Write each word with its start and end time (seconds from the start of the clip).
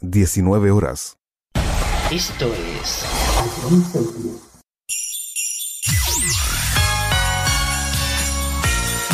19 0.00 0.70
horas. 0.70 1.18
Esto 2.10 2.50
es... 2.80 3.04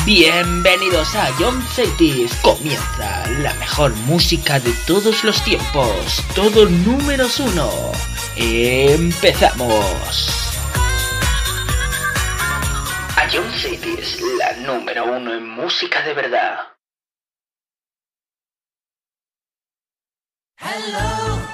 Bienvenidos 0.07 1.17
a 1.17 1.33
John 1.39 1.65
Cities. 1.75 2.35
Comienza 2.43 3.27
la 3.41 3.55
mejor 3.55 3.95
música 4.07 4.61
de 4.61 4.71
todos 4.87 5.25
los 5.25 5.43
tiempos. 5.43 6.23
Todo 6.35 6.69
números 6.69 7.41
uno. 7.41 7.71
Empezamos. 8.37 10.51
A 13.17 13.27
John 13.33 13.51
Cities, 13.57 14.21
la 14.39 14.53
número 14.59 15.07
uno 15.07 15.33
en 15.33 15.49
música 15.49 16.03
de 16.03 16.13
verdad. 16.13 16.74
Hello. 20.67 21.54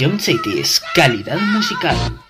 Ion 0.00 0.18
Cities, 0.18 0.80
calidad 0.94 1.38
musical. 1.52 2.29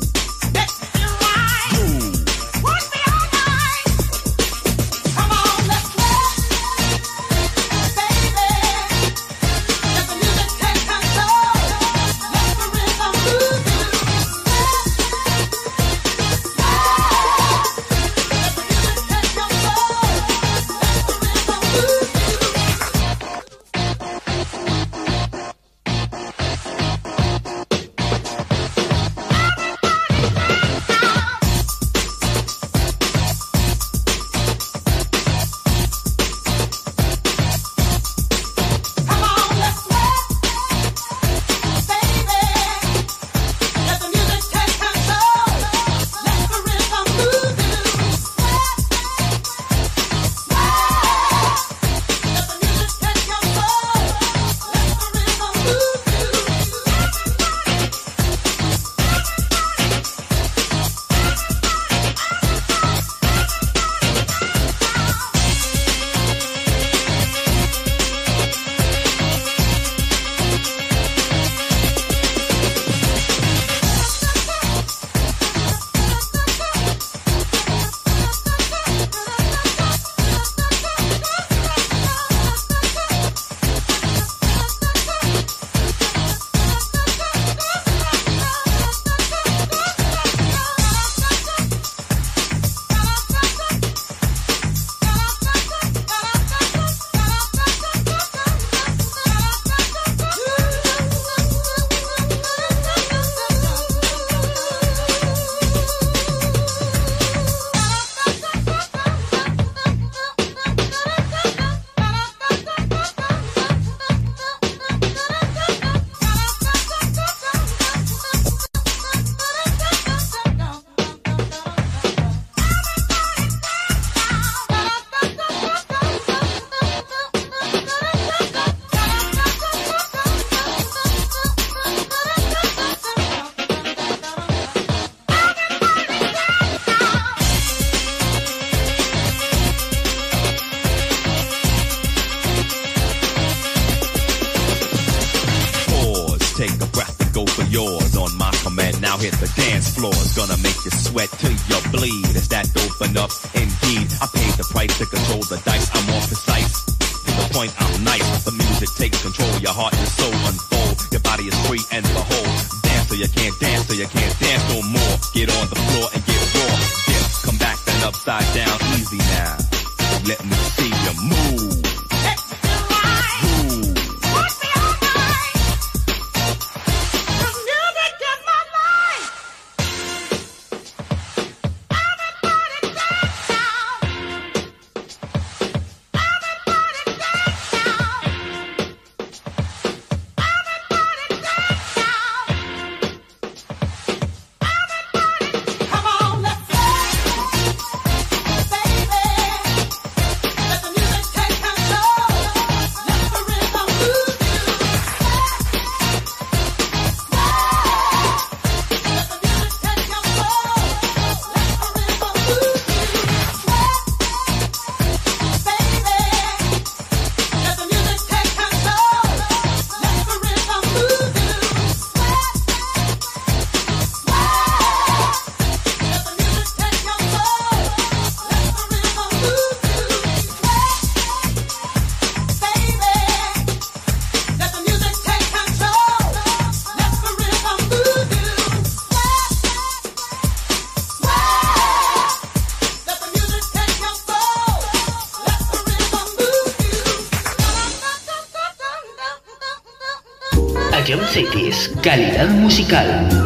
Calidad 252.01 252.49
musical. 252.49 253.40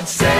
mindset. 0.00 0.39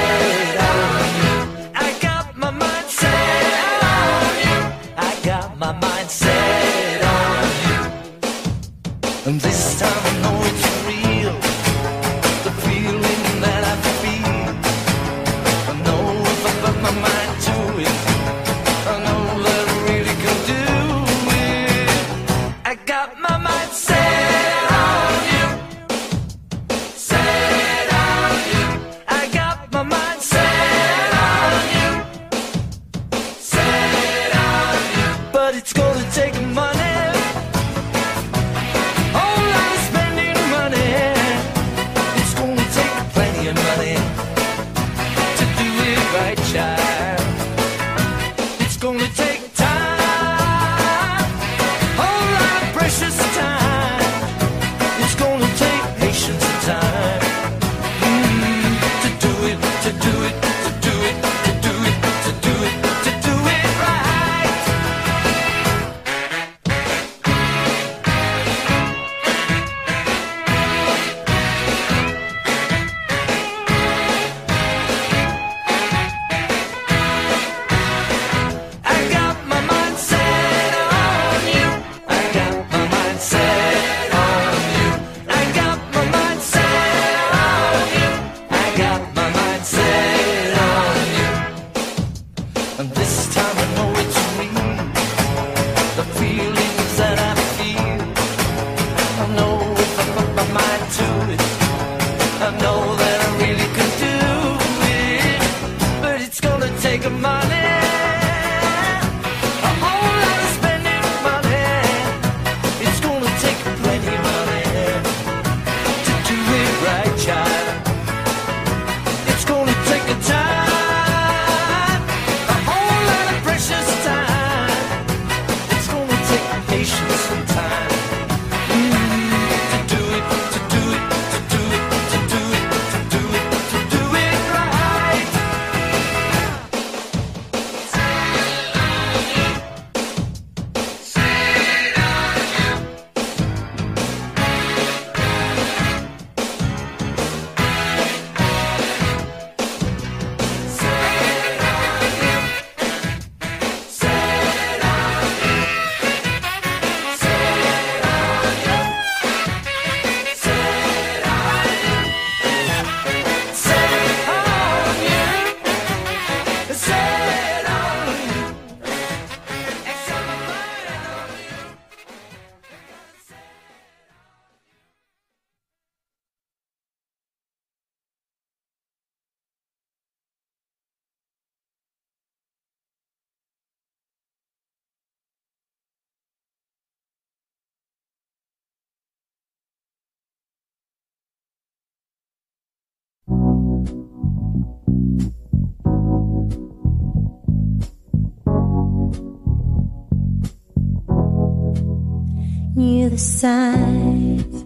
Signs 203.21 204.65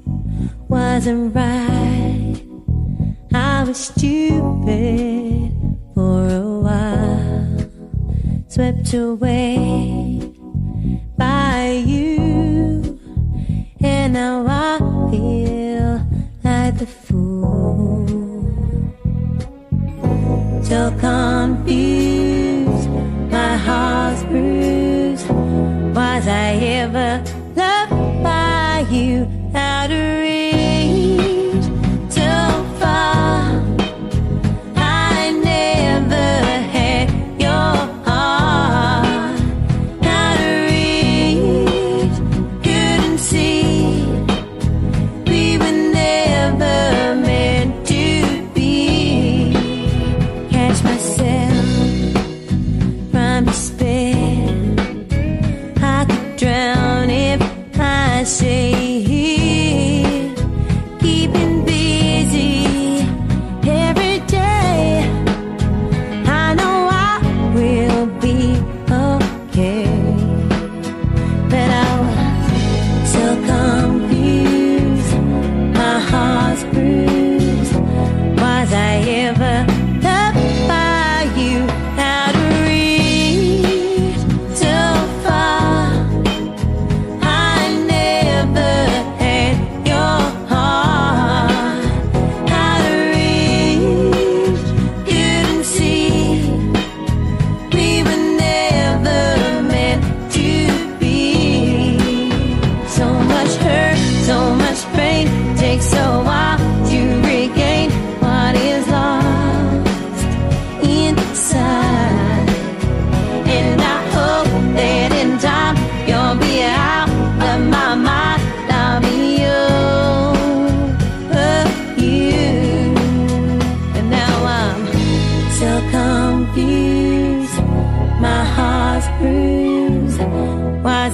wasn't 0.68 1.34
right. 1.34 2.40
I 3.34 3.64
was 3.64 3.76
stupid 3.76 5.50
for 5.92 6.28
a 6.28 6.60
while, 6.60 7.68
swept 8.46 8.94
away 8.94 9.93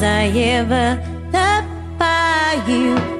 I 0.03 0.29
ever 0.29 0.97
loved 1.31 1.99
by 1.99 2.65
you? 2.67 3.20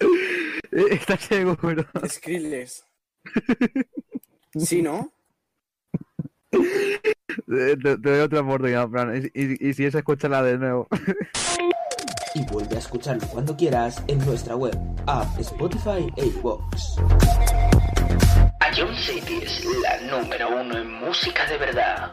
Ma- 0.00 0.82
¿Estás 0.90 1.20
seguro? 1.22 1.84
Skrillex. 2.06 2.84
Sí, 4.58 4.82
¿no? 4.82 5.12
Te, 6.50 7.76
doy 7.76 8.20
otra 8.20 8.40
oportunidad, 8.40 8.88
Fran. 8.88 9.16
Y, 9.34 9.40
y- 9.42 9.68
y 9.70 9.74
si 9.74 9.84
es, 9.84 9.94
escúchala 9.94 10.42
de 10.42 10.58
nuevo. 10.58 10.88
Y 12.34 12.44
vuelve 12.46 12.76
a 12.76 12.78
escucharlo 12.78 13.26
cuando 13.28 13.56
quieras 13.56 14.02
en 14.08 14.18
nuestra 14.26 14.56
web, 14.56 14.76
app, 15.06 15.38
Spotify 15.40 16.06
e 16.16 16.26
iVoox. 16.26 16.98
A 18.60 18.74
Jones 18.76 18.98
City 19.06 19.38
es 19.42 19.64
la 19.82 20.00
número 20.18 20.60
uno 20.60 20.76
en 20.78 20.92
música 20.94 21.46
de 21.48 21.56
verdad. 21.58 22.12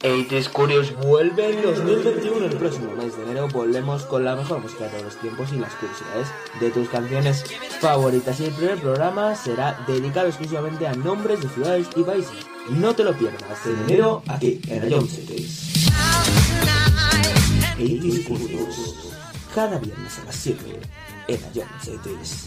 80s 0.00 0.48
Curious 0.48 0.96
vuelve 0.96 1.50
en 1.50 1.62
2021. 1.62 2.46
El 2.46 2.56
próximo 2.56 2.92
mes 2.94 3.14
de 3.16 3.22
enero 3.24 3.48
volvemos 3.48 4.04
con 4.04 4.24
la 4.24 4.34
mejor 4.34 4.60
música 4.60 4.84
de 4.84 4.90
todos 4.90 5.04
los 5.04 5.16
tiempos 5.16 5.52
y 5.52 5.58
las 5.58 5.74
curiosidades 5.74 6.28
de 6.58 6.70
tus 6.70 6.88
canciones 6.88 7.44
favoritas. 7.80 8.40
Y 8.40 8.46
el 8.46 8.52
primer 8.52 8.78
programa 8.78 9.34
será 9.34 9.78
dedicado 9.86 10.28
exclusivamente 10.28 10.86
a 10.86 10.94
nombres 10.94 11.42
de 11.42 11.50
ciudades 11.50 11.86
y 11.96 12.02
países. 12.02 12.46
No 12.70 12.94
te 12.94 13.04
lo 13.04 13.12
pierdas 13.12 13.66
en 13.66 13.78
enero 13.84 14.22
aquí 14.26 14.60
en 14.68 14.88
Ion 14.88 15.06
Cities. 15.06 15.90
80s 17.76 18.24
Curious. 18.24 18.94
Cada 19.54 19.78
viernes 19.78 20.18
a 20.18 20.24
las 20.24 20.36
7 20.36 20.80
en 21.28 21.40
Ion 21.52 21.68
Cities. 21.82 22.46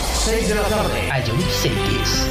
6 0.23 0.49
de 0.49 0.55
la 0.55 0.61
tarde. 0.61 1.11
A 1.11 1.19
Yonix 1.25 1.65
X. 1.65 2.27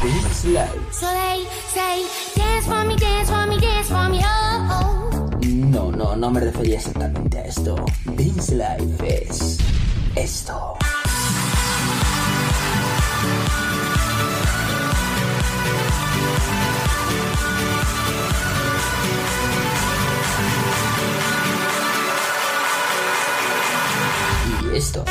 This 0.00 0.44
Life. 0.46 0.92
Soleil, 0.92 1.46
say, 1.74 2.04
dance 2.34 2.66
for 2.66 2.84
me, 2.86 2.96
dance 2.96 3.28
for 3.30 3.46
me, 3.46 3.60
dance 3.60 3.88
for 3.88 4.08
me, 4.08 4.20
oh, 4.24 4.68
oh. 4.70 5.30
No, 5.44 5.90
no, 5.90 6.16
no 6.16 6.30
me 6.30 6.40
refería 6.40 6.76
exactamente 6.76 7.38
a 7.38 7.44
esto. 7.44 7.76
This 8.16 8.50
Life 8.50 9.24
es 9.26 9.58
esto. 10.14 10.78
esto. 24.76 25.04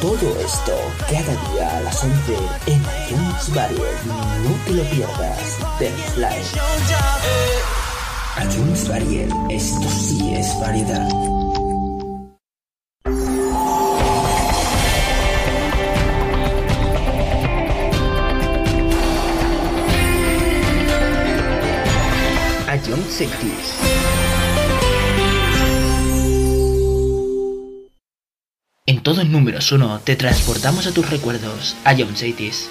Todo 0.00 0.38
esto 0.38 0.72
cada 1.10 1.52
día 1.52 1.78
a 1.78 1.80
las 1.80 2.04
11 2.04 2.36
en 2.66 2.80
iTunes 2.80 3.54
Varios. 3.54 3.80
No 4.06 4.54
te 4.66 4.72
lo 4.72 4.82
pierdas. 4.84 5.58
Live. 6.16 6.44
iTunes 8.42 8.88
Variel. 8.88 9.30
Esto 9.50 9.88
sí 9.88 10.34
es 10.34 10.58
variedad. 10.60 11.08
Salón 22.94 23.10
Sextis. 23.10 23.74
En 28.86 29.02
todos 29.02 29.26
números 29.26 29.72
1 29.72 30.00
te 30.04 30.14
transportamos 30.14 30.86
a 30.86 30.92
tus 30.92 31.10
recuerdos, 31.10 31.74
a 31.84 31.96
John 31.96 32.14
Cities. 32.14 32.70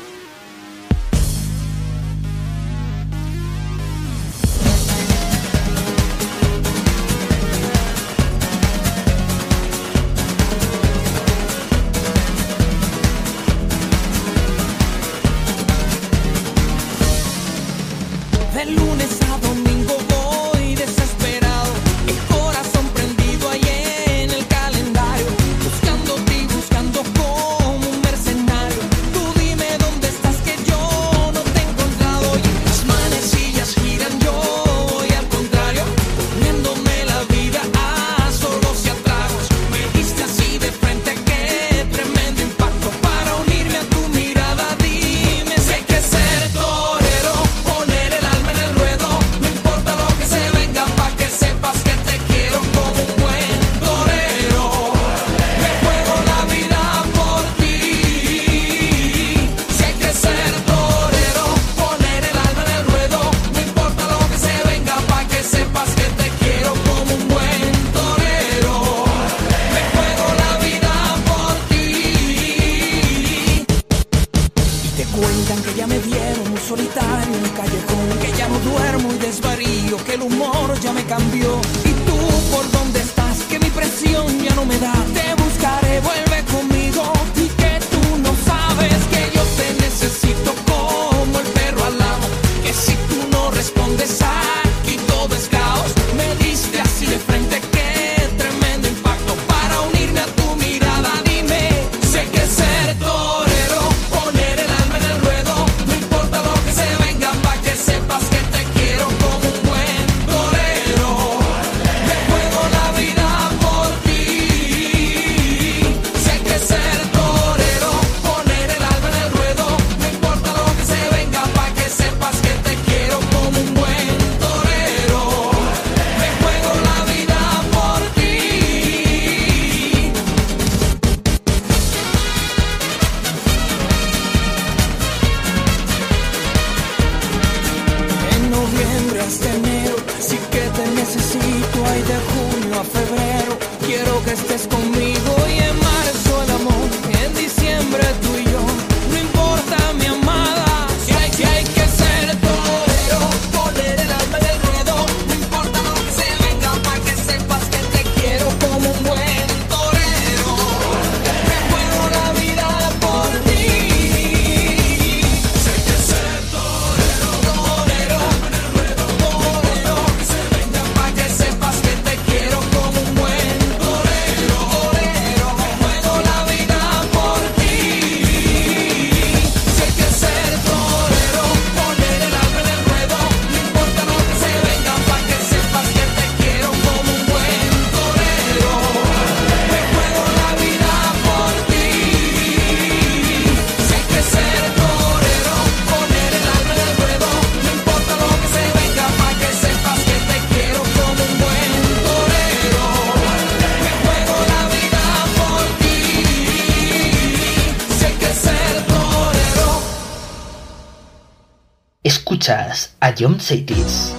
Saitis. 213.16 213.38
Who's 213.38 214.13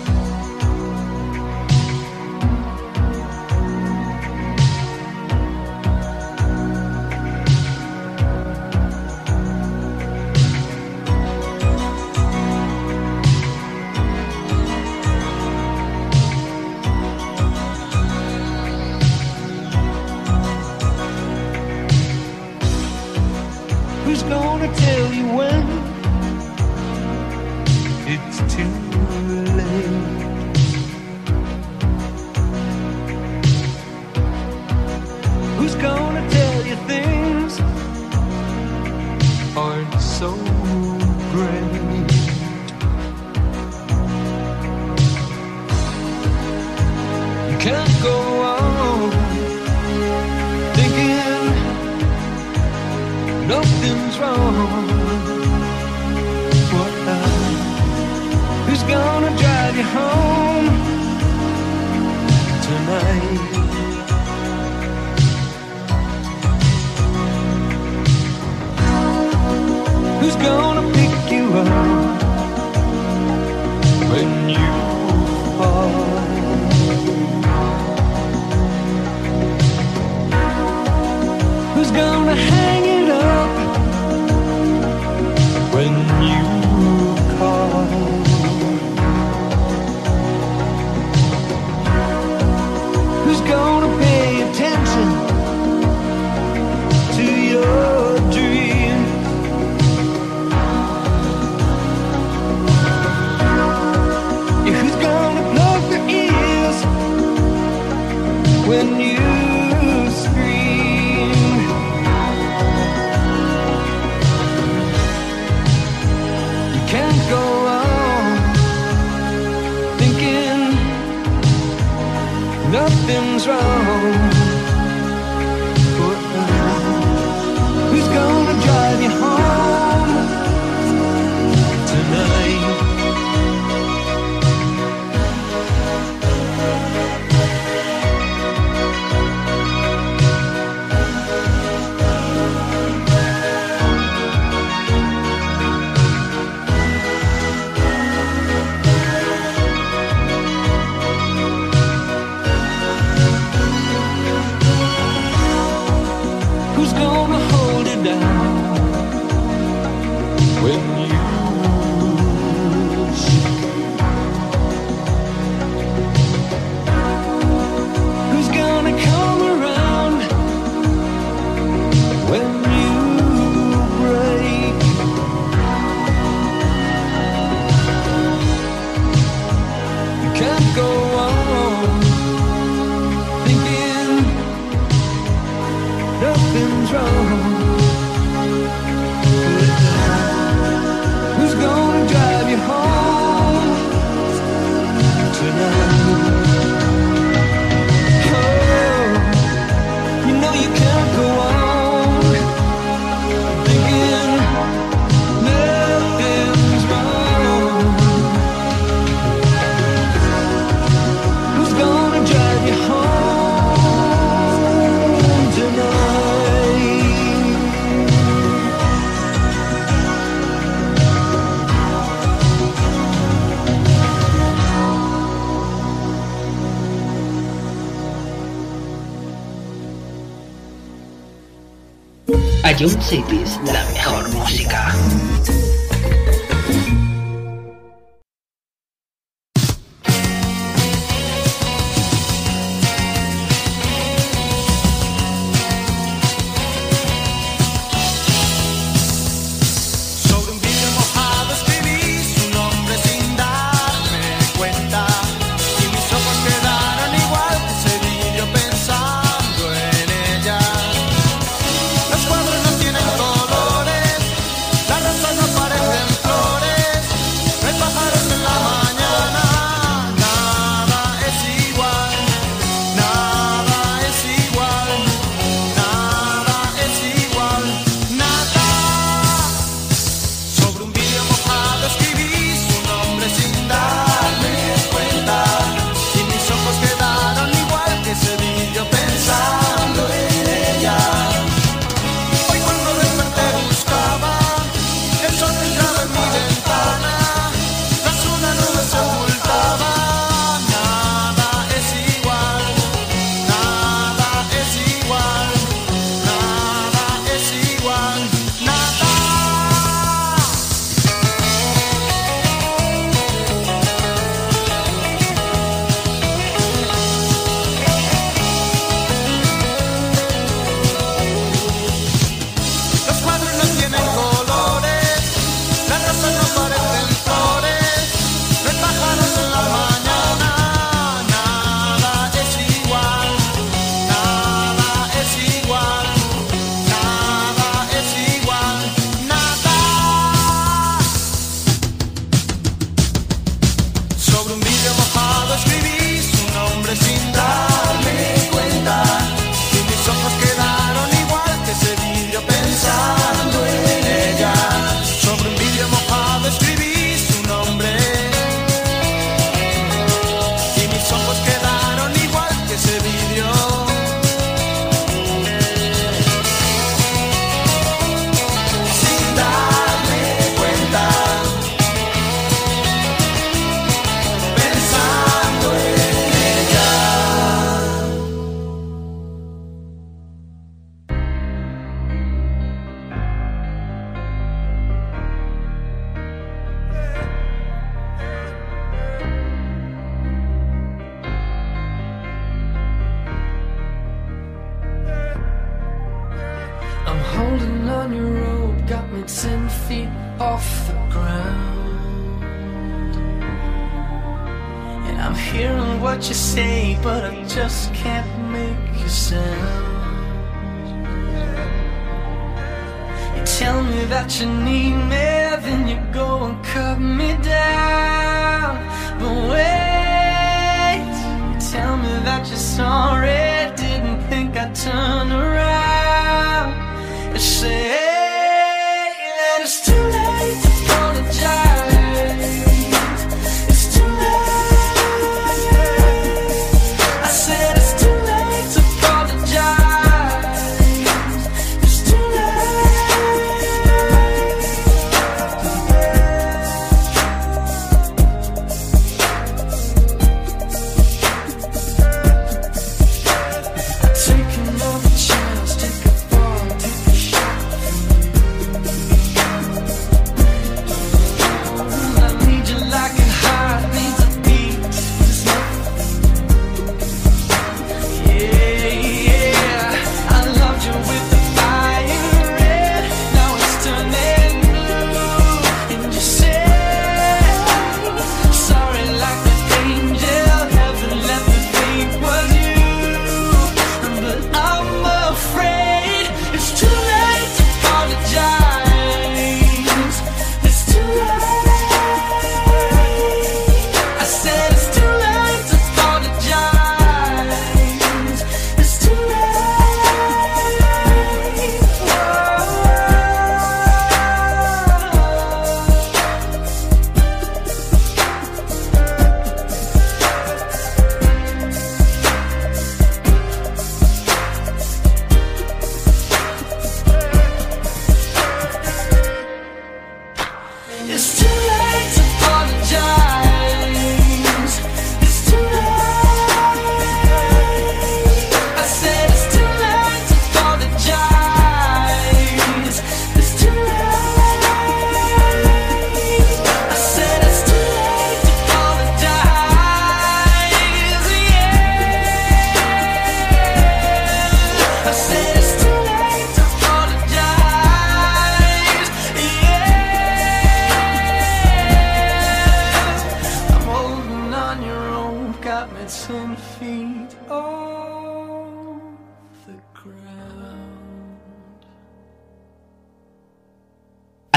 John 232.85 233.01
Cities, 233.01 233.59
la 233.65 233.83
mejor 233.95 234.29
música. 234.29 234.64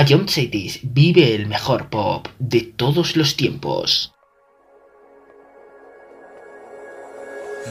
John 0.07 0.25
Cetis 0.25 0.79
vive 0.83 1.35
el 1.35 1.47
mejor 1.47 1.89
pop 1.89 2.29
de 2.39 2.61
todos 2.61 3.17
los 3.17 3.35
tiempos. 3.35 4.13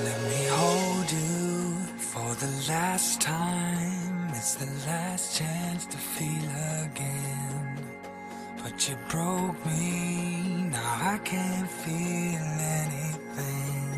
Let 0.04 0.20
me 0.28 0.46
hold 0.50 1.10
you 1.10 1.96
for 1.96 2.34
the 2.34 2.52
last 2.68 3.22
time. 3.22 4.28
It's 4.34 4.56
the 4.56 4.70
last 4.86 5.38
chance 5.38 5.86
to 5.86 5.96
feel 5.96 6.50
again. 6.84 7.78
But 8.62 8.86
you 8.86 8.96
broke 9.08 9.56
me, 9.64 10.68
now 10.70 11.14
I 11.14 11.18
can't 11.24 11.70
feel 11.70 12.46
anything. 12.82 13.96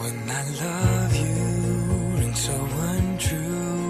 When 0.00 0.16
I 0.28 0.42
love 0.60 1.16
you 1.16 2.26
and 2.26 2.36
so 2.36 2.52
untrue. 2.92 3.83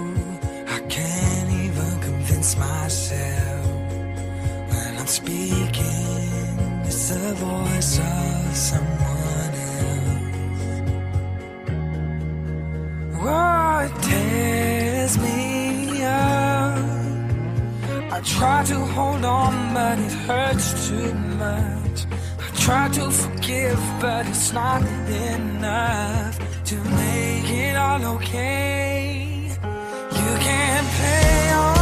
silence 2.45 2.57
myself 2.57 3.65
when 4.69 4.97
I'm 4.97 5.07
speaking. 5.07 6.83
It's 6.85 7.09
the 7.09 7.33
voice 7.35 7.99
of 7.99 8.55
someone 8.55 9.53
else. 9.81 10.31
What 13.23 14.03
tears 14.03 15.17
me 15.17 16.03
up. 16.03 16.77
I 18.11 18.21
try 18.23 18.63
to 18.65 18.79
hold 18.95 19.25
on, 19.25 19.73
but 19.73 19.99
it 19.99 20.11
hurts 20.27 20.87
too 20.87 21.13
much. 21.13 22.05
I 22.39 22.49
try 22.55 22.89
to 22.89 23.11
forgive, 23.11 23.79
but 23.99 24.27
it's 24.27 24.53
not 24.53 24.81
enough 24.83 26.37
to 26.65 26.75
make 26.75 27.49
it 27.49 27.75
all 27.75 28.05
okay. 28.15 29.49
You 30.19 30.31
can't 30.47 30.87
play 30.97 31.51
on 31.53 31.74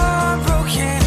yeah. 0.65 1.02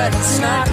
but 0.00 0.14
it's 0.14 0.38
not 0.38 0.69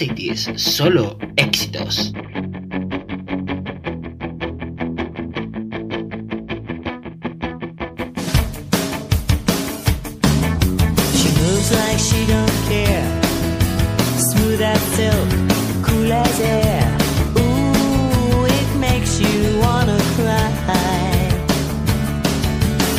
Cities, 0.00 0.48
solo 0.56 1.18
éxitos. 1.36 2.10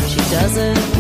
She 0.08 0.91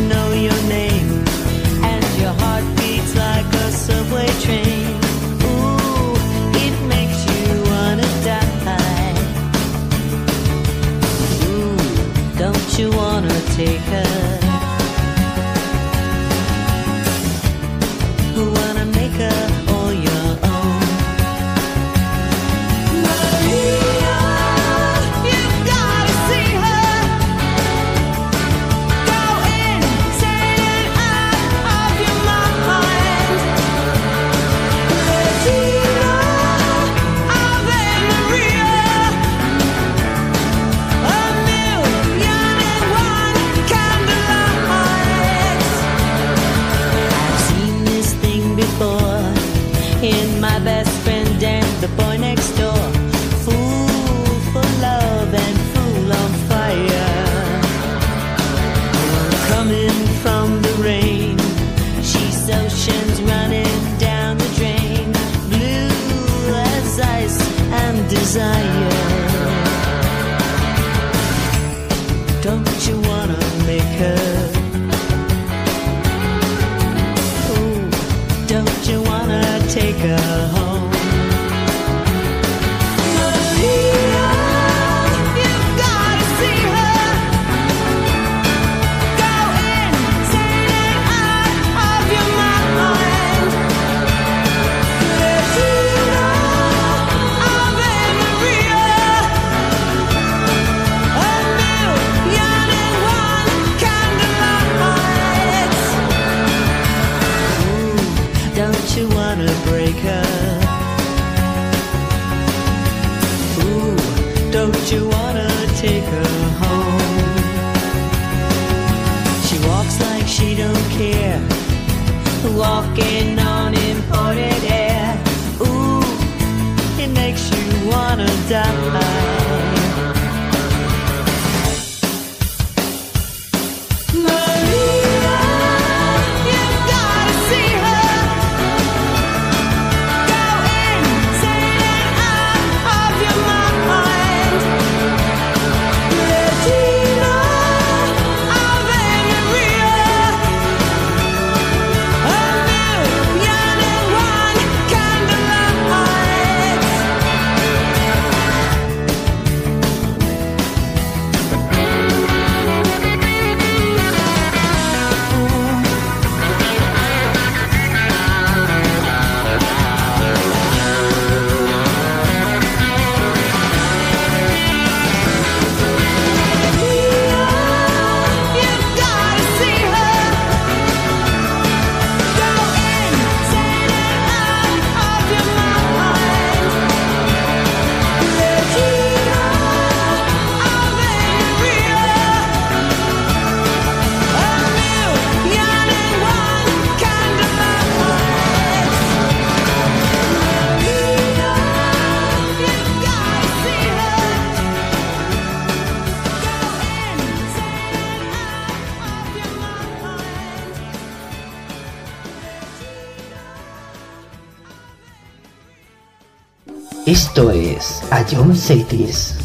es 218.31 218.37
A 218.37 218.37
John 218.37 218.55
Cities. 218.55 219.40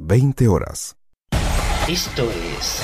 20 0.00 0.48
horas. 0.48 0.96
Esto 1.88 2.30
es... 2.30 2.82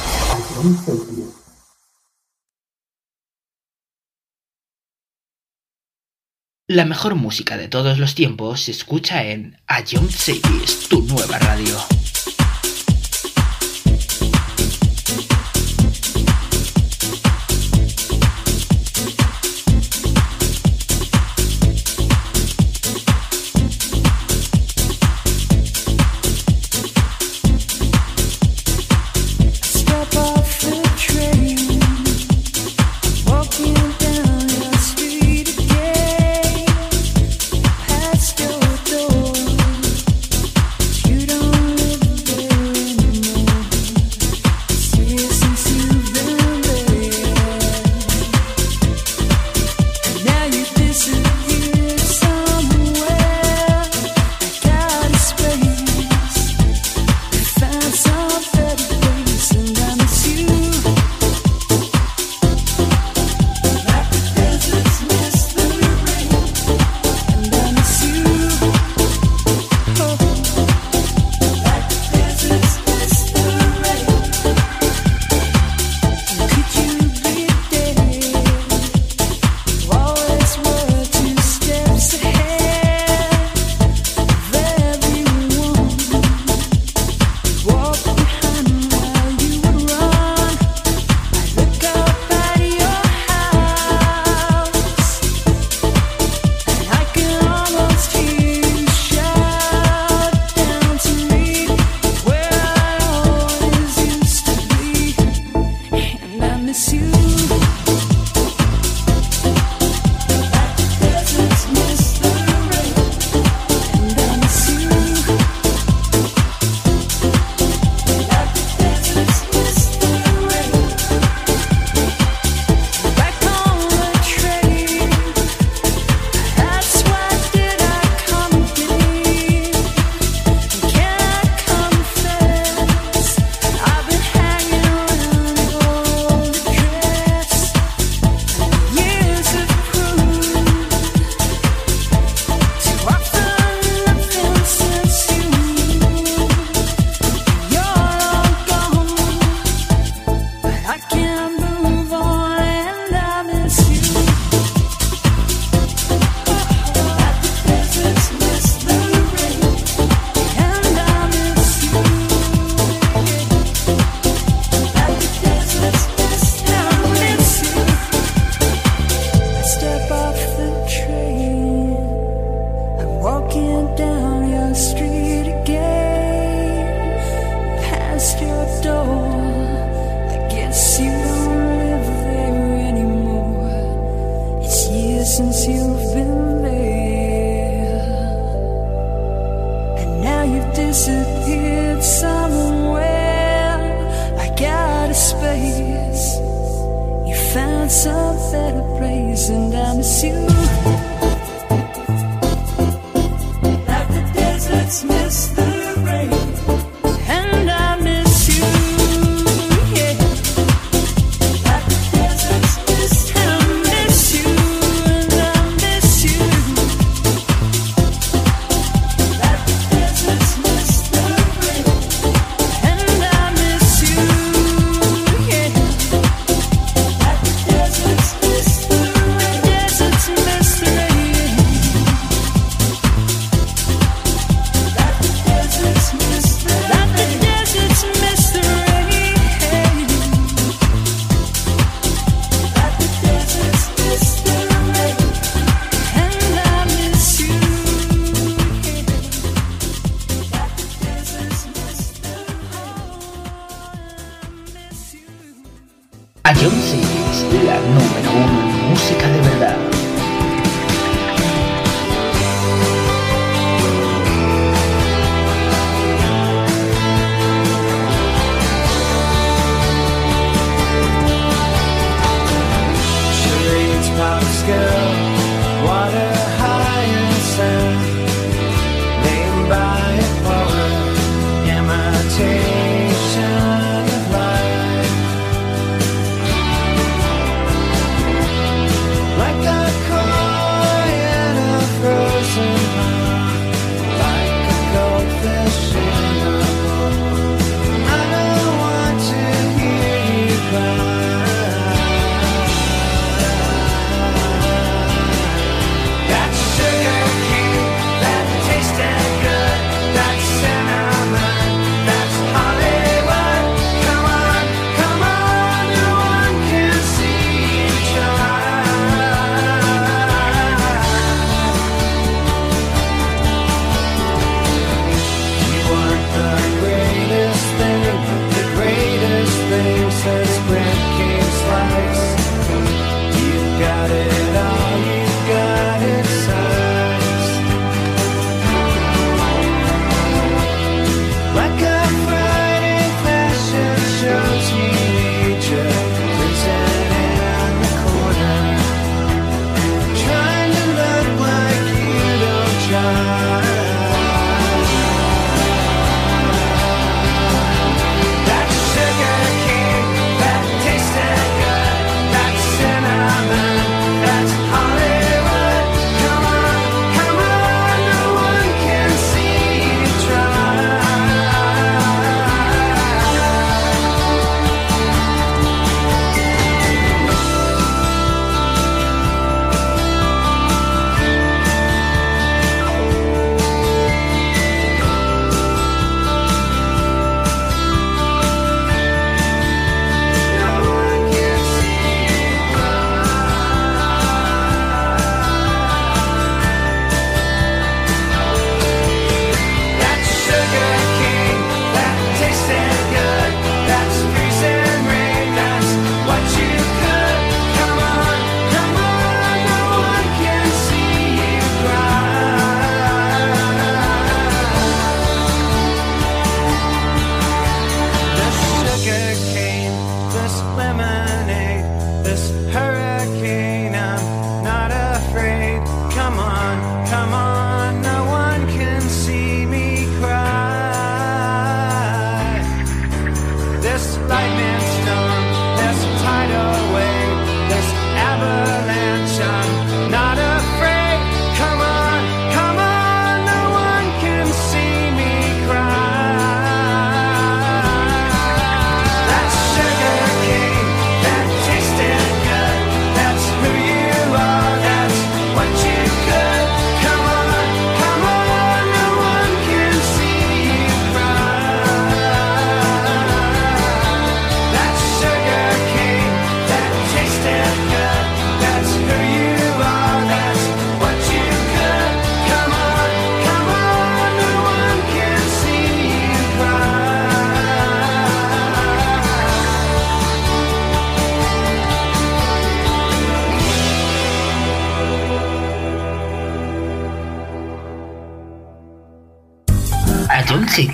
La 6.67 6.85
mejor 6.85 7.15
música 7.15 7.57
de 7.57 7.69
todos 7.69 7.99
los 7.99 8.15
tiempos 8.15 8.65
se 8.65 8.73
escucha 8.73 9.25
en 9.25 9.57
A 9.67 9.81
Young 9.81 10.11
Cities, 10.11 10.89
tu 10.89 11.03
nueva 11.03 11.39
radio. 11.39 11.98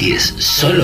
Cities, 0.05 0.35
solo 0.39 0.84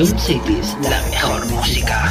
Ion 0.00 0.18
Cities, 0.18 0.78
la 0.80 1.02
mejor 1.10 1.46
música. 1.50 2.10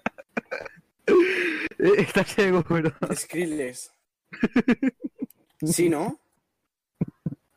¿Estás 1.97 2.27
seguro? 2.29 2.91
Skrillex. 3.13 3.91
Sí, 5.63 5.89
¿no? 5.89 6.19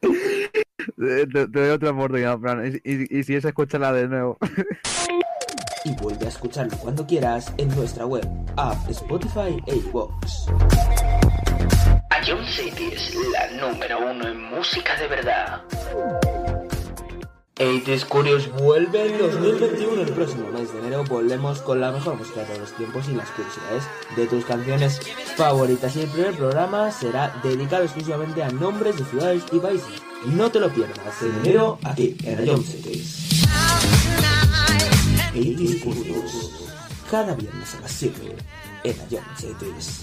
Te, 0.02 1.26
te 1.26 1.46
doy 1.46 1.70
otra 1.70 1.90
oportunidad, 1.92 2.38
Fran. 2.38 2.66
Y, 2.66 2.90
y- 2.92 3.18
y 3.18 3.24
si 3.24 3.34
es, 3.34 3.46
escúchala 3.46 3.94
de 3.94 4.08
nuevo. 4.08 4.36
Y 5.86 5.94
vuelve 6.02 6.26
a 6.26 6.28
escucharlo 6.28 6.76
cuando 6.76 7.06
quieras 7.06 7.50
en 7.56 7.68
nuestra 7.74 8.04
web, 8.04 8.26
app, 8.58 8.76
Spotify 8.90 9.56
e 9.66 9.76
iVoox. 9.76 10.48
Ion 12.26 12.44
City 12.46 12.90
es 12.92 13.14
la 13.32 13.50
número 13.68 13.98
uno 14.10 14.28
en 14.28 14.42
música 14.50 14.94
de 15.00 15.08
verdad. 15.08 15.62
80s 17.56 18.06
Curious 18.06 18.50
vuelve 18.50 19.06
en 19.06 19.18
2021. 19.18 20.02
El 20.02 20.12
próximo 20.12 20.50
mes 20.50 20.72
de 20.72 20.80
enero 20.80 21.04
volvemos 21.04 21.60
con 21.60 21.80
la 21.80 21.92
mejor 21.92 22.16
música 22.16 22.44
de 22.44 22.58
los 22.58 22.72
tiempos 22.72 23.08
y 23.08 23.14
las 23.14 23.30
curiosidades 23.30 23.84
de 24.16 24.26
tus 24.26 24.44
canciones 24.44 25.00
favoritas. 25.36 25.94
Y 25.94 26.00
el 26.00 26.08
primer 26.08 26.34
programa 26.34 26.90
será 26.90 27.32
dedicado 27.44 27.84
exclusivamente 27.84 28.42
a 28.42 28.50
nombres 28.50 28.96
de 28.96 29.04
ciudades 29.04 29.44
y 29.52 29.58
países. 29.60 30.02
No 30.26 30.50
te 30.50 30.58
lo 30.58 30.68
pierdas 30.72 31.22
en 31.22 31.34
enero 31.44 31.78
aquí 31.84 32.16
en 32.24 32.64
Cities. 32.64 33.46
80s 35.34 35.80
Curious. 35.80 36.50
Cada 37.08 37.34
viernes 37.34 37.74
a 37.76 37.80
las 37.80 37.92
7 37.92 38.36
en 38.82 38.96
Ion 39.10 39.24
Cities. 39.36 40.02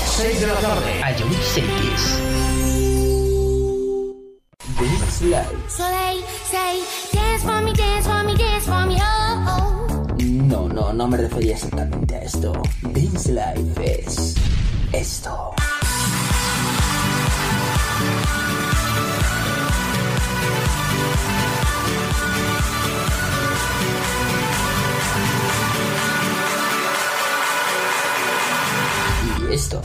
6 0.17 0.41
de 0.41 0.47
la 0.47 0.53
tarde. 0.55 0.91
Ion 0.99 1.33
Cities. 1.53 2.19
Dance 4.77 5.21
Live. 5.25 5.69
So 5.69 5.83
they 5.83 6.21
say, 6.43 6.83
dance 7.13 7.43
for 7.43 7.61
me, 7.61 7.73
dance 7.73 8.05
for 8.05 8.23
me, 8.23 8.35
dance 8.35 8.65
for 8.65 8.85
me, 8.85 8.97
oh, 8.99 9.45
oh. 9.47 10.15
No, 10.19 10.67
no, 10.67 10.91
no 10.93 11.07
me 11.07 11.17
refería 11.17 11.53
exactamente 11.53 12.15
a 12.15 12.23
esto. 12.23 12.53
Dance 12.81 13.31
Life 13.31 14.03
es 14.05 14.35
esto. 14.91 15.53
Do. 29.57 29.81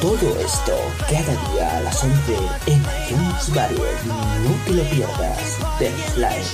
Todo 0.00 0.36
esto 0.40 0.72
cada 1.08 1.52
día 1.52 1.78
a 1.78 1.80
las 1.80 2.02
11 2.04 2.36
en 2.66 2.78
iTunes 2.78 3.54
Varied. 3.54 3.78
No 4.06 4.50
te 4.64 4.70
lo 4.72 4.82
pierdas. 4.84 5.58
Dance 5.80 6.16
Live. 6.16 6.46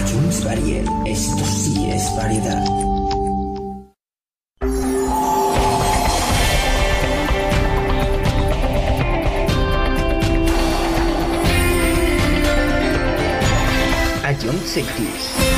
iTunes 0.00 0.44
Varied. 0.44 0.88
Esto 1.06 1.44
sí 1.44 1.90
es 1.90 2.16
variedad. 2.16 3.17
1960s. 14.48 15.57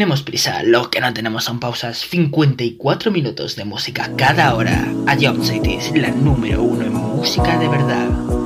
tenemos 0.00 0.22
prisa, 0.22 0.62
lo 0.62 0.88
que 0.88 0.98
no 0.98 1.12
tenemos 1.12 1.44
son 1.44 1.60
pausas. 1.60 1.98
54 2.08 3.10
minutos 3.10 3.54
de 3.54 3.66
música 3.66 4.10
cada 4.16 4.54
hora. 4.54 4.90
A 5.06 5.14
Job 5.14 5.44
Cities, 5.44 5.92
la 5.94 6.08
número 6.08 6.62
uno 6.62 6.86
en 6.86 6.94
música 6.94 7.58
de 7.58 7.68
verdad. 7.68 8.39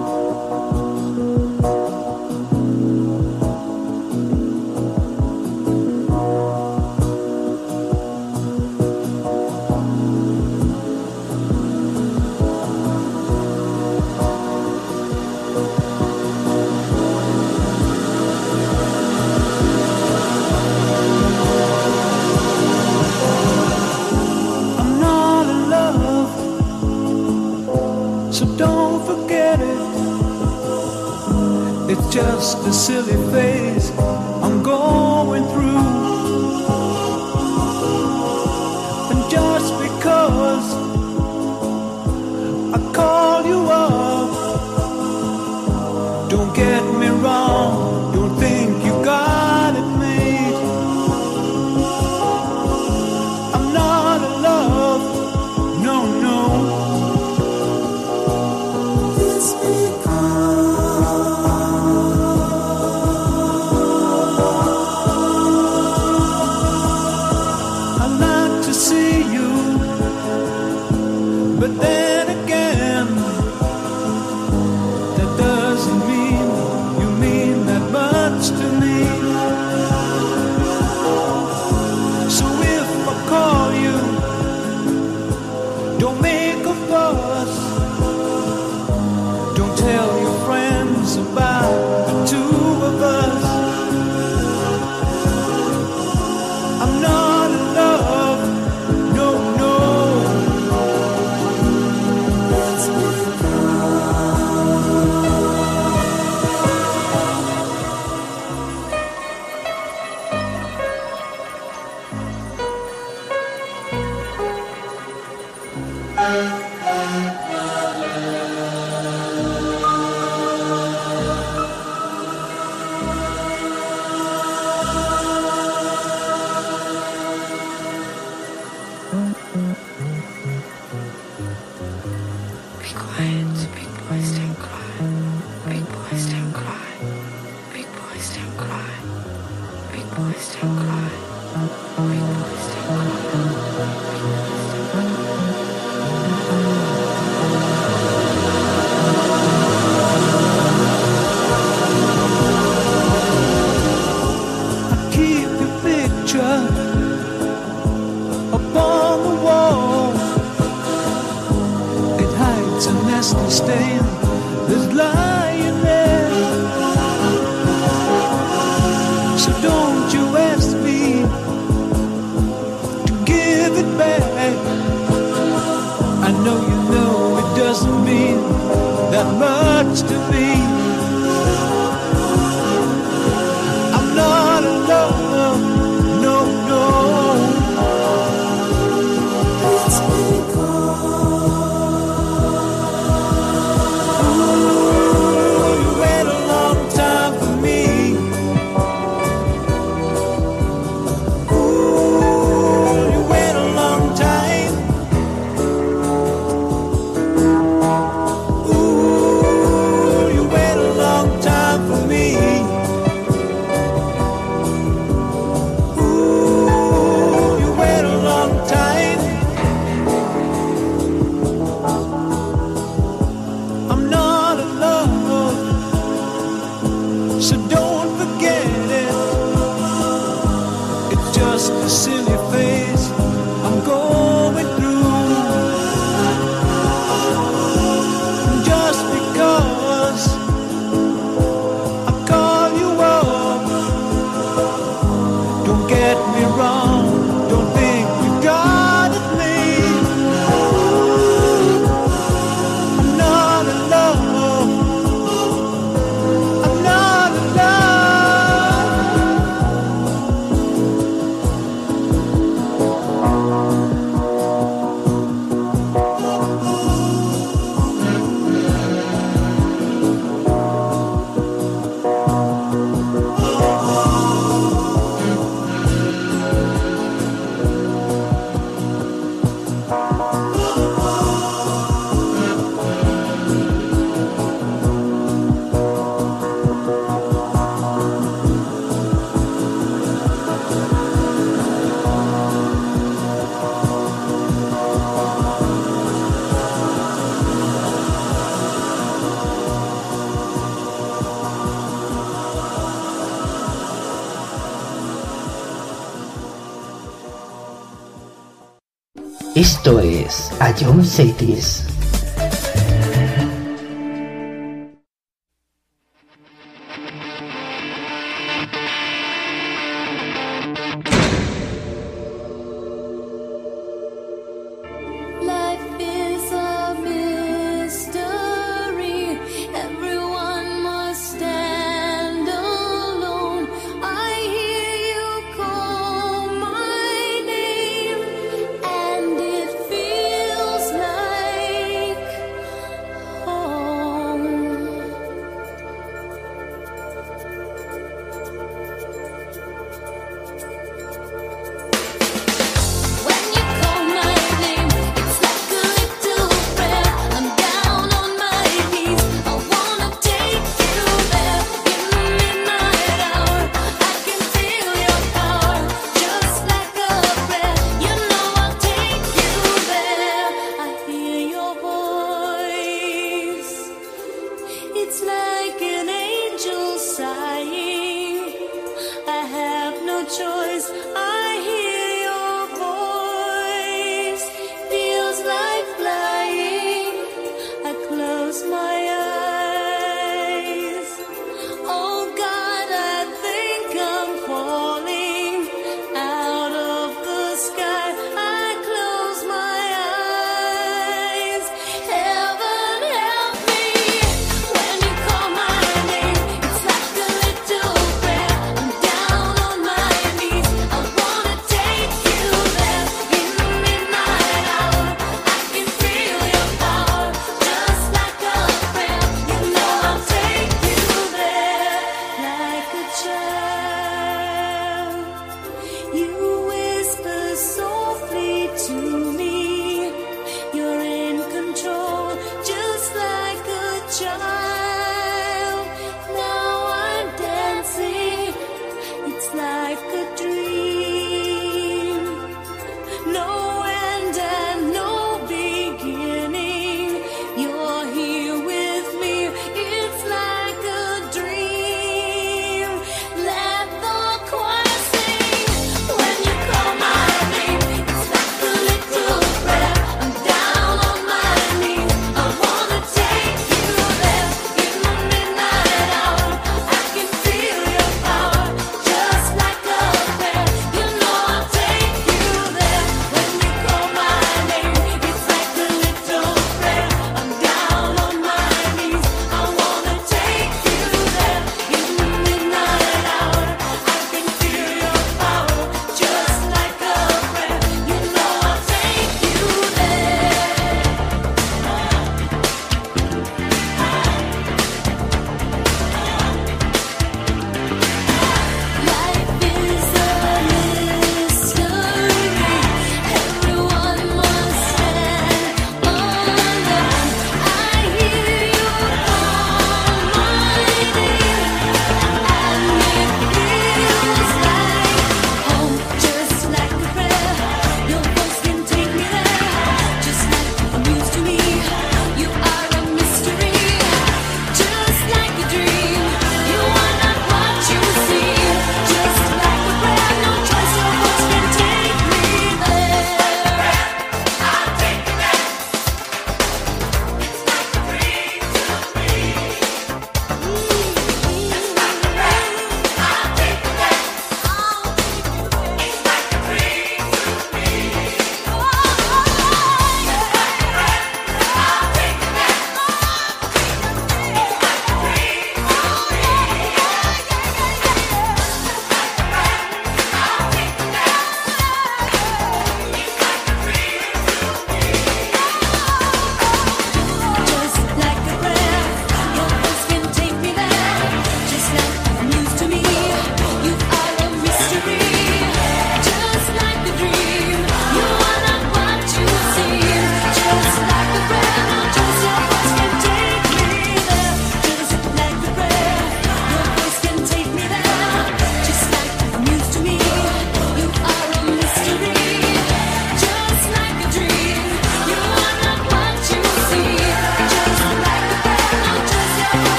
Esto 309.65 309.99
es 309.99 310.51
John 310.79 311.03
Cities. 311.03 311.94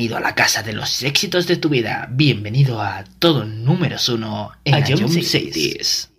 Bienvenido 0.00 0.16
a 0.16 0.30
la 0.30 0.34
casa 0.34 0.62
de 0.62 0.72
los 0.72 1.02
éxitos 1.02 1.46
de 1.46 1.58
tu 1.58 1.68
vida. 1.68 2.08
Bienvenido 2.10 2.80
a 2.80 3.04
todo 3.18 3.44
números 3.44 4.08
uno 4.08 4.50
en 4.64 4.82
Jump 4.82 5.10
Cities. 5.10 6.09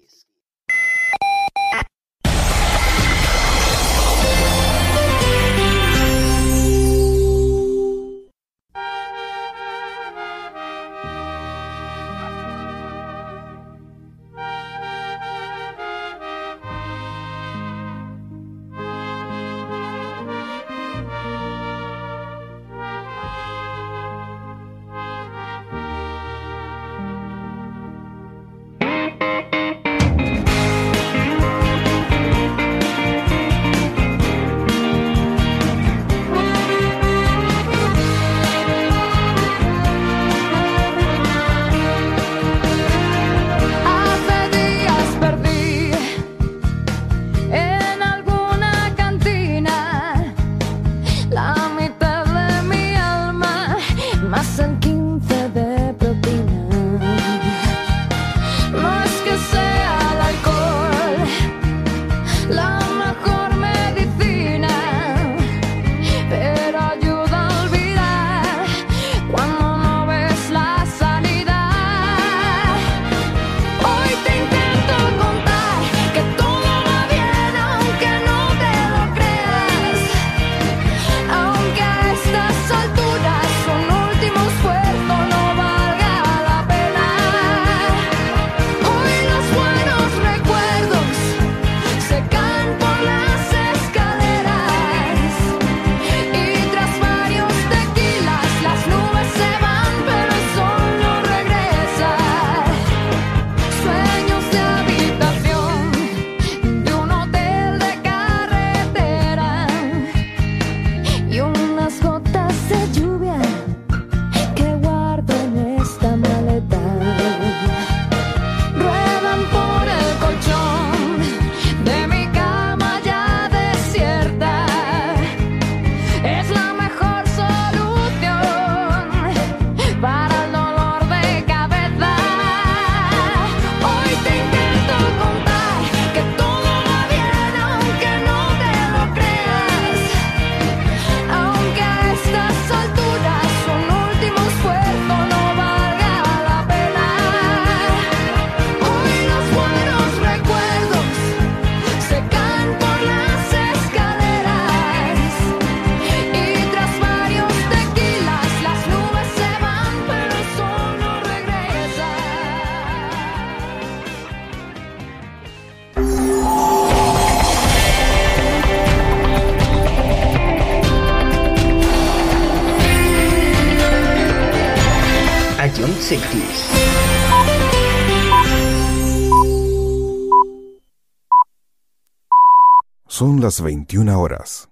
las 183.52 183.60
21 183.60 184.18
horas. 184.18 184.70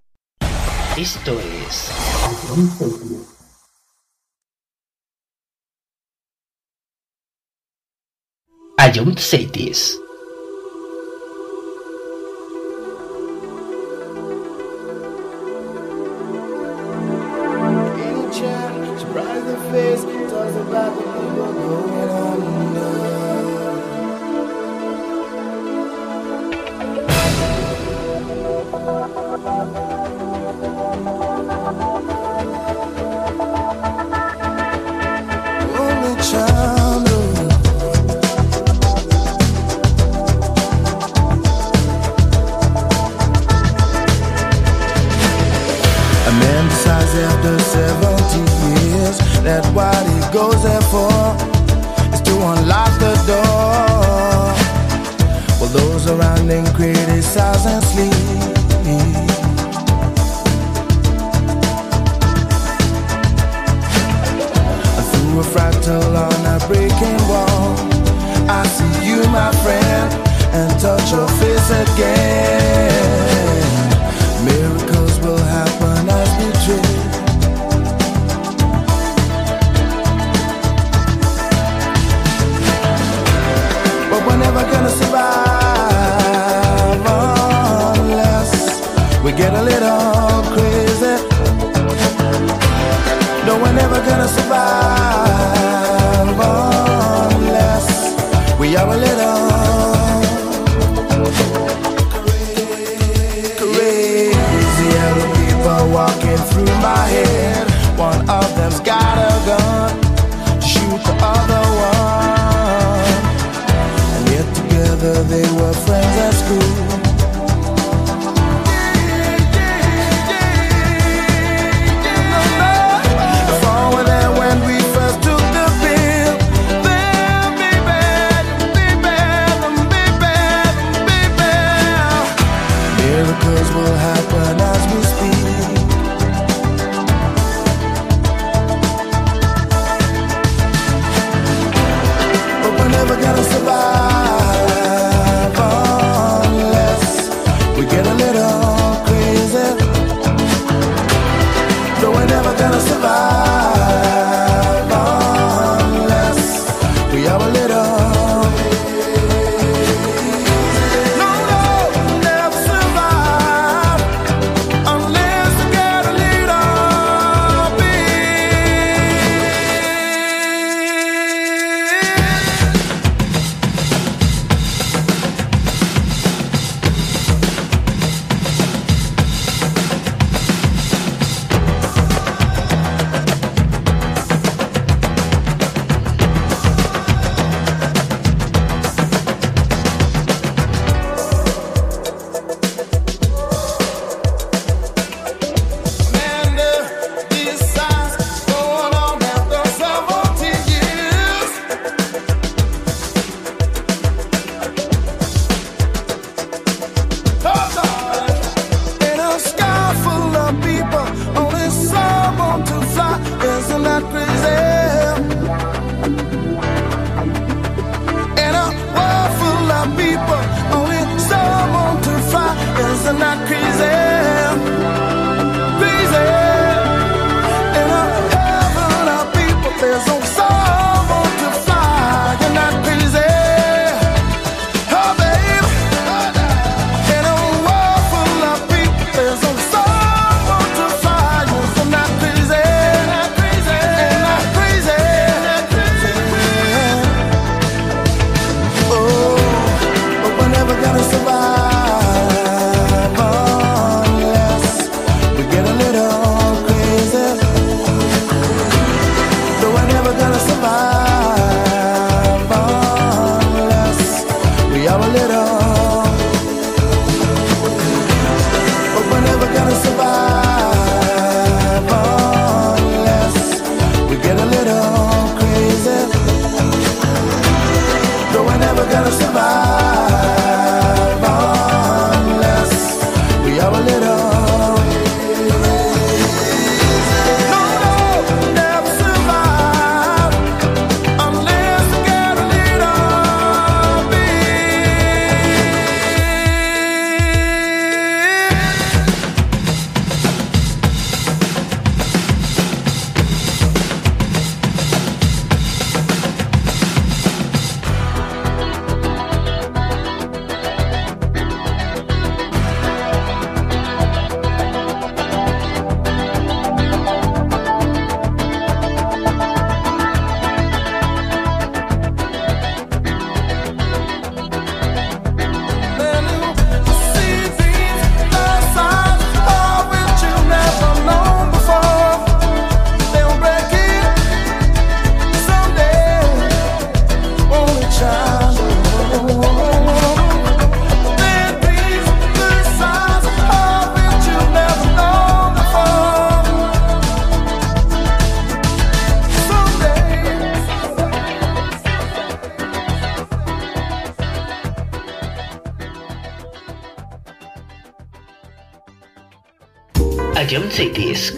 Esto 0.95 1.37
es... 1.37 1.91
Ayunt 8.77 9.19
Seitis. 9.19 9.99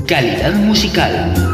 Calidad 0.06 0.53
musical. 0.53 1.51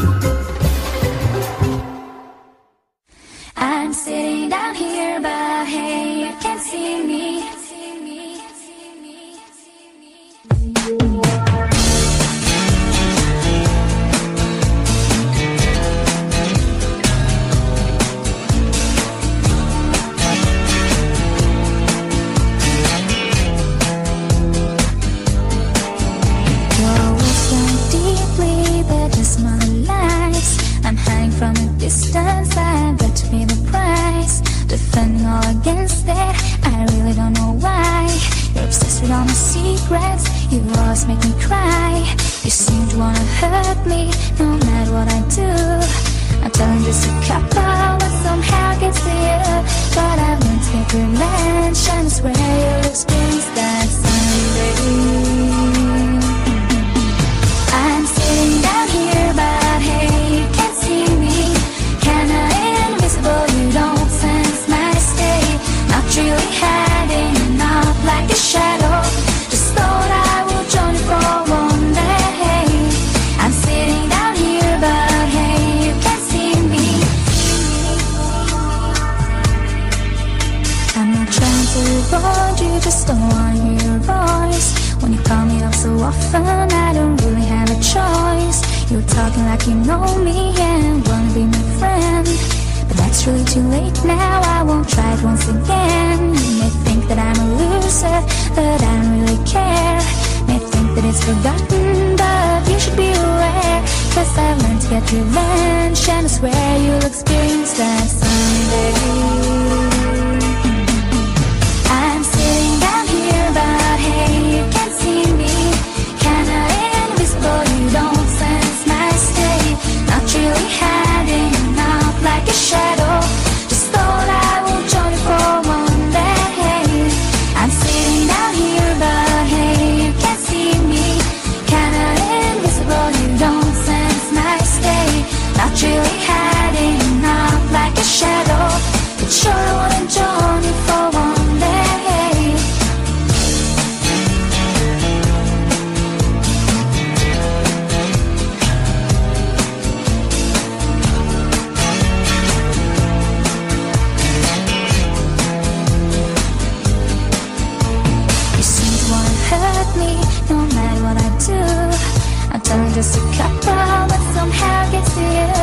seems 163.08 163.16
to 163.16 163.38
cut 163.38 163.62
down, 163.64 164.08
but 164.10 164.20
somehow 164.34 164.92
gets 164.92 165.14
to 165.14 165.22
you. 165.22 165.54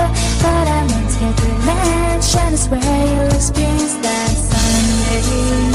But 0.42 0.68
I'm 0.68 0.88
into 0.98 1.42
the 1.42 1.48
mansion, 1.66 2.52
is 2.54 2.68
where 2.68 2.80
you'll 2.80 3.34
experience 3.34 3.94
that 3.96 4.30
someday. 4.30 5.74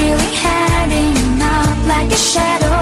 really 0.00 0.34
having 0.34 1.38
not 1.38 1.86
like 1.88 2.10
a 2.12 2.16
shadow. 2.16 2.77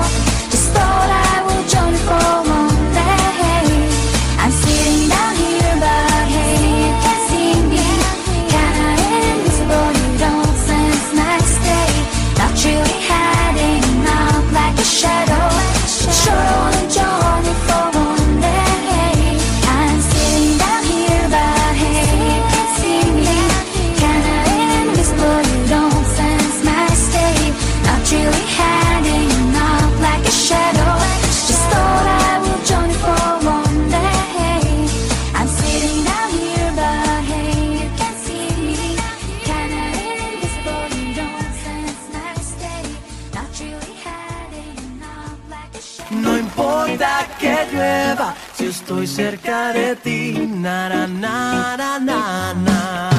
Cerca 49.06 49.72
de 49.72 49.96
ti. 49.96 50.32
Na, 50.32 50.88
na, 50.88 51.06
na, 51.06 51.76
na, 51.76 51.98
na, 51.98 52.54
na. 52.54 53.10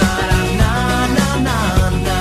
Na, 0.00 0.12
na, 0.30 0.40
na, 0.58 1.06
na, 1.16 1.36
na, 1.46 1.90
na. 2.06 2.18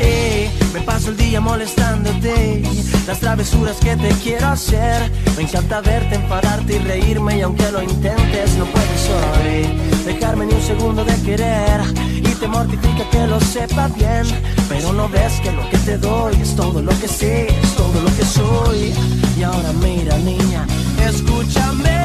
Eh, 0.00 0.50
paso 0.84 1.10
el 1.10 1.16
día 1.16 1.40
molestándote 1.40 2.62
las 3.06 3.20
travesuras 3.20 3.76
que 3.78 3.96
te 3.96 4.10
quiero 4.22 4.48
hacer. 4.48 5.10
Me 5.36 5.44
encanta 5.44 5.80
verte, 5.80 6.16
enfadarte 6.16 6.76
y 6.76 6.78
reírme 6.78 7.38
y 7.38 7.40
aunque 7.42 7.70
lo 7.72 7.82
intentes 7.82 8.56
no 8.56 8.66
puedes 8.66 9.08
hoy 9.08 9.66
dejarme 10.04 10.46
ni 10.46 10.54
un 10.54 10.62
segundo 10.62 11.04
de 11.04 11.14
querer 11.22 12.11
te 12.42 12.48
mortifica 12.48 13.08
que 13.08 13.24
lo 13.28 13.40
sepa 13.40 13.86
bien, 13.86 14.24
pero 14.68 14.92
no 14.92 15.08
ves 15.08 15.34
que 15.44 15.52
lo 15.52 15.62
que 15.70 15.78
te 15.78 15.96
doy 15.96 16.34
es 16.42 16.56
todo 16.56 16.82
lo 16.82 16.90
que 17.00 17.06
sé, 17.06 17.46
es 17.46 17.74
todo 17.76 18.00
lo 18.02 18.10
que 18.16 18.24
soy. 18.24 18.92
Y 19.38 19.42
ahora 19.44 19.72
mira 19.74 20.18
niña, 20.18 20.66
escúchame. 21.06 21.98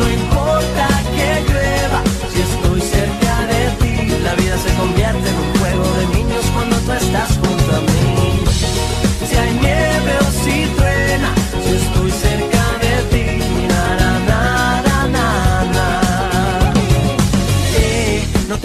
No 0.00 0.06
importa 0.20 0.88
que 1.16 1.28
llueva, 1.48 2.00
si 2.32 2.40
estoy 2.48 2.80
cerca 2.80 3.34
de 3.52 3.62
ti, 3.80 3.94
la 4.24 4.34
vida 4.34 4.56
se 4.58 4.74
convierte 4.74 5.28
en 5.32 5.36
un 5.44 5.50
juego 5.58 5.86
de 5.98 6.06
niños 6.16 6.44
cuando 6.52 6.76
tú 6.78 6.92
estás 6.92 7.30
junto 7.42 7.76
a 7.76 7.80
mí. 7.80 8.40
Si 9.28 9.36
hay 9.36 9.52
nieve 9.52 10.12
o 10.18 10.28
si 10.42 10.56
truena, 10.74 11.30
si 11.64 11.76
estoy 11.76 12.10
cerca 12.10 12.55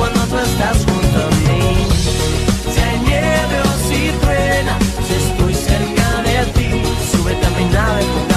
Cuando 0.00 0.20
tú 0.28 0.38
estás 0.38 0.78
junto 0.78 1.18
a 1.18 1.30
mí. 1.44 1.86
Si 2.72 2.80
hay 2.80 2.98
nieve 3.00 3.60
o 3.60 3.72
si 3.86 4.10
truena 4.22 4.78
Si 5.06 5.12
estoy 5.12 5.54
cerca 5.54 6.22
de 6.22 6.46
ti 6.54 6.82
Súbete 7.12 7.46
a 7.46 7.50
mi 7.50 7.64
nave, 7.66 8.29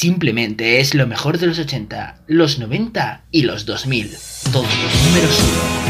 Simplemente 0.00 0.80
es 0.80 0.94
lo 0.94 1.06
mejor 1.06 1.36
de 1.36 1.46
los 1.46 1.58
80, 1.58 2.22
los 2.26 2.58
90 2.58 3.24
y 3.30 3.42
los 3.42 3.66
2000. 3.66 4.16
Todos 4.50 4.64
los 4.82 5.04
números 5.04 5.38
1. 5.84 5.89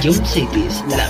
Jump 0.00 0.24
Cities, 0.24 0.84
la 0.90 1.07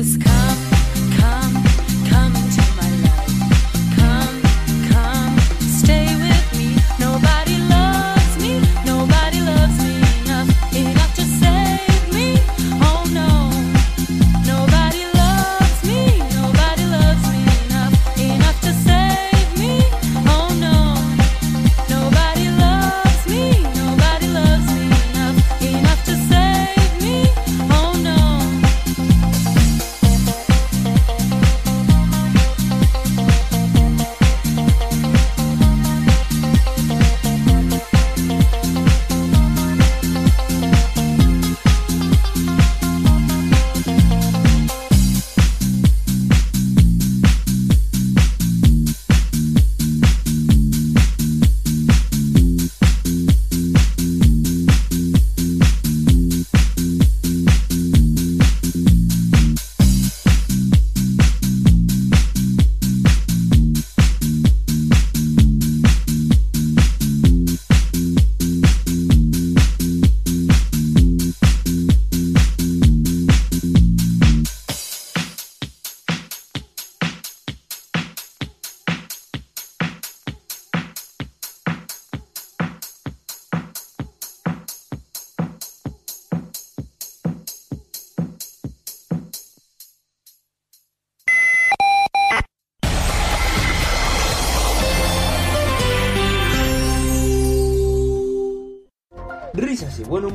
Just 0.00 0.18
come. 0.22 0.79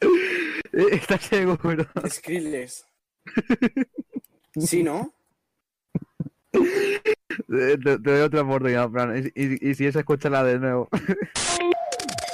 Eh, 0.00 0.86
Estás 0.92 1.28
ciego, 1.28 1.58
pero. 1.60 1.86
Skrillex. 2.08 2.86
¿Sí, 4.56 4.82
no? 4.82 5.12
Eh, 6.52 7.78
te, 7.82 7.98
doy 7.98 8.20
otra 8.20 8.42
oportunidad, 8.42 8.90
Fran. 8.90 9.32
Y, 9.34 9.68
y, 9.68 9.74
si 9.74 9.86
es, 9.86 9.96
escúchala 9.96 10.44
de 10.44 10.58
nuevo. 10.58 10.88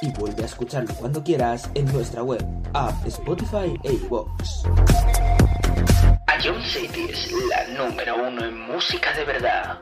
y 0.03 0.11
vuelve 0.19 0.43
a 0.43 0.47
escucharlo 0.47 0.95
cuando 0.95 1.23
quieras 1.23 1.71
en 1.75 1.87
nuestra 1.93 2.23
web, 2.23 2.45
app, 2.75 3.07
Spotify 3.07 3.79
e 3.85 3.93
iVoox. 3.95 4.65
Ion 6.45 6.63
City 6.63 7.07
es 7.11 7.33
la 7.49 7.89
número 7.89 8.29
uno 8.29 8.45
en 8.45 8.59
música 8.59 9.13
de 9.15 9.25
verdad. 9.25 9.79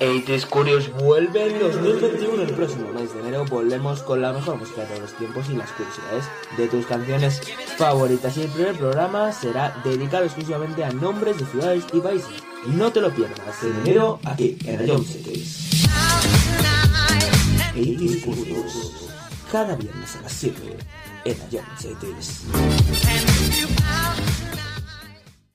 80s 0.00 0.46
Curious 0.46 0.90
vuelve 0.94 1.46
en 1.46 1.58
2021. 1.58 2.42
El 2.42 2.54
próximo 2.54 2.90
mes 2.92 3.12
de 3.12 3.20
enero 3.20 3.44
volvemos 3.44 4.02
con 4.02 4.22
la 4.22 4.32
mejor 4.32 4.56
música 4.56 4.84
de 4.86 4.98
los 4.98 5.12
tiempos 5.12 5.50
y 5.50 5.54
las 5.54 5.70
curiosidades 5.72 6.24
de 6.56 6.68
tus 6.68 6.86
canciones 6.86 7.42
favoritas. 7.76 8.36
Y 8.38 8.42
el 8.42 8.48
primer 8.48 8.76
programa 8.76 9.30
será 9.30 9.78
dedicado 9.84 10.24
exclusivamente 10.24 10.82
a 10.84 10.90
nombres 10.90 11.38
de 11.38 11.44
ciudades 11.44 11.84
y 11.92 12.00
países. 12.00 12.42
No 12.66 12.90
te 12.90 13.02
lo 13.02 13.14
pierdas 13.14 13.62
en 13.62 13.76
enero 13.82 14.18
aquí 14.24 14.56
en 14.64 14.86
Ion 14.86 15.04
Cities. 15.04 15.86
80s 17.74 18.24
Curious. 18.24 19.10
Cada 19.52 19.76
viernes 19.76 20.16
a 20.16 20.22
las 20.22 20.32
7 20.32 20.76
en 21.26 21.36
Ion 21.50 21.64
Cities. 21.78 22.44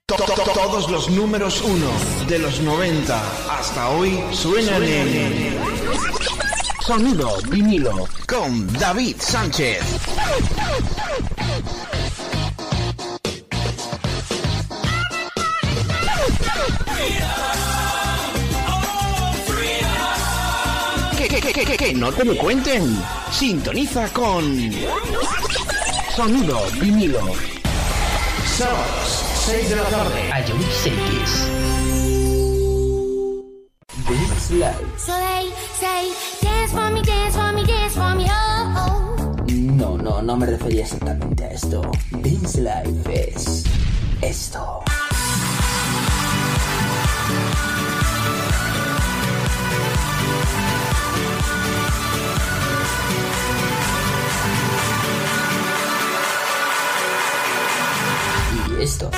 To- 0.07 0.17
to- 0.17 0.35
to- 0.35 0.51
Todos 0.53 0.87
los 0.91 1.09
números 1.09 1.61
uno 1.63 1.89
de 2.27 2.37
los 2.37 2.59
90 2.61 3.19
hasta 3.49 3.89
hoy 3.89 4.23
suenan 4.31 4.83
en 4.83 5.57
Sonido 6.85 7.37
vinilo 7.49 8.07
con 8.27 8.71
David 8.73 9.15
Sánchez. 9.19 9.81
Que, 21.17 21.27
que, 21.41 21.65
que, 21.65 21.77
que, 21.77 21.93
no 21.93 22.11
te 22.11 22.23
lo 22.23 22.37
cuenten. 22.37 23.01
Sintoniza 23.31 24.07
con 24.13 24.43
Sonido 26.15 26.61
vinilo. 26.79 27.19
Sábados, 28.57 29.24
6 29.45 29.69
de 29.69 29.75
la 29.75 29.83
tarde. 29.83 30.19
Ion 30.47 30.61
Cities. 30.71 31.49
This 34.07 34.51
Life. 34.51 34.97
So 34.97 35.11
they 35.11 35.51
say, 35.79 36.11
dance 36.41 36.71
for 36.71 36.89
me, 36.89 37.03
dance 37.03 37.35
for 37.35 37.51
me, 37.53 37.63
dance 37.63 37.93
for 37.93 38.15
me, 38.15 38.25
oh, 38.27 38.73
oh. 38.75 39.45
No, 39.47 39.97
no, 39.97 40.23
no 40.23 40.35
me 40.35 40.47
refería 40.47 40.81
exactamente 40.81 41.43
a 41.43 41.51
esto. 41.51 41.83
This 42.23 42.55
Life 42.55 43.29
es 43.29 43.63
esto. 44.23 44.83
Y 58.79 58.83
esto. 58.83 59.11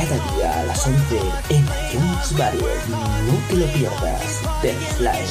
Cada 0.00 0.34
día 0.34 0.60
a 0.60 0.64
las 0.64 0.86
11 0.86 1.18
en 1.50 1.62
iTunes 1.62 2.38
Variety. 2.38 2.90
No 2.90 3.34
te 3.48 3.56
lo 3.56 3.66
pierdas. 3.66 4.40
Dance 4.62 4.98
Live. 4.98 5.28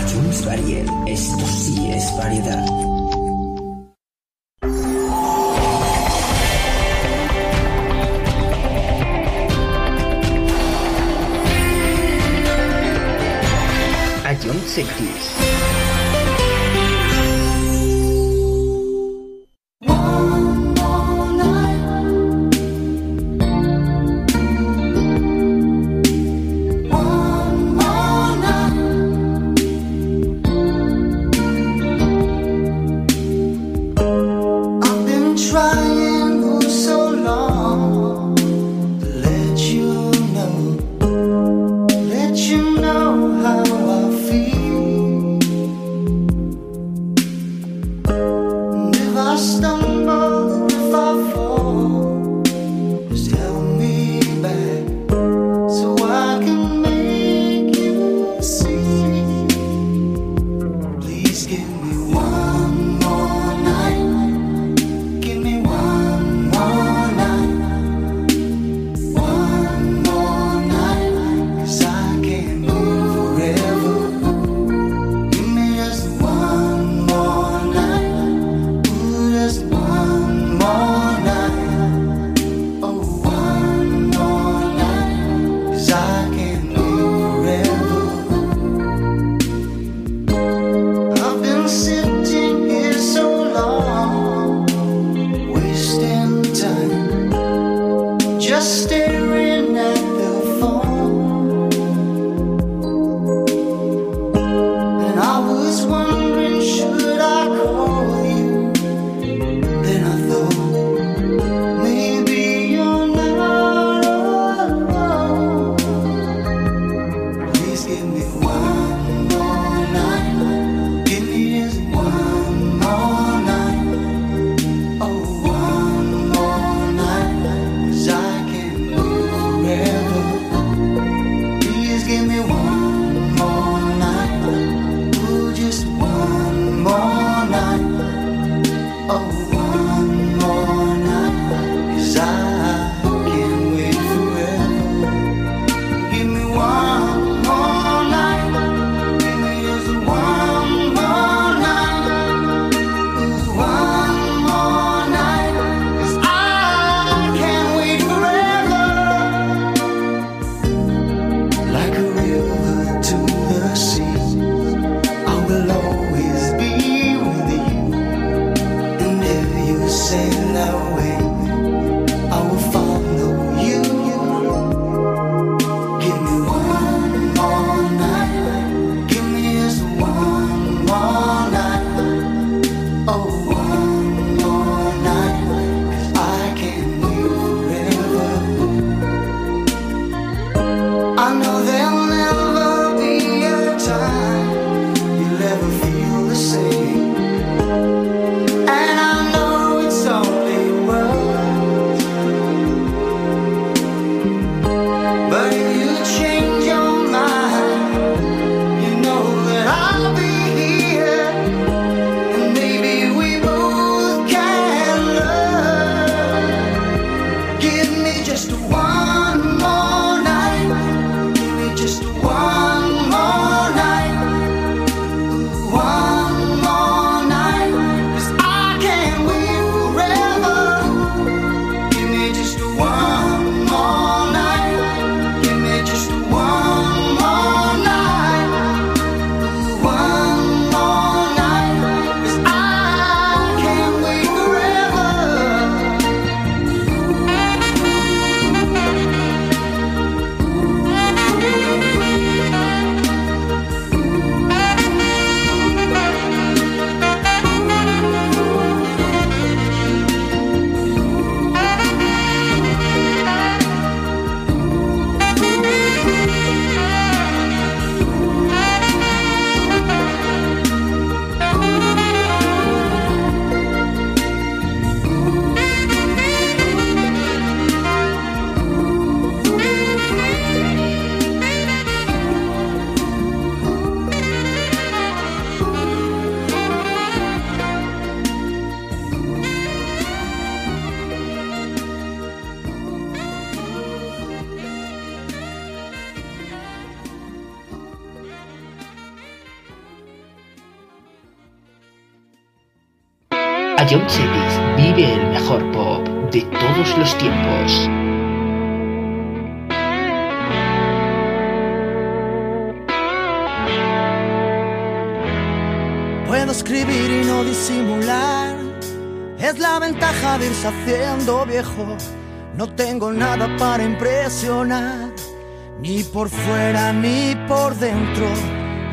ITunes 0.00 0.44
Variety. 0.44 0.90
Esto 1.06 1.46
sí 1.46 1.92
es 1.92 2.16
variedad. 2.16 2.64
Ion 14.42 14.60
Cities. 14.66 15.73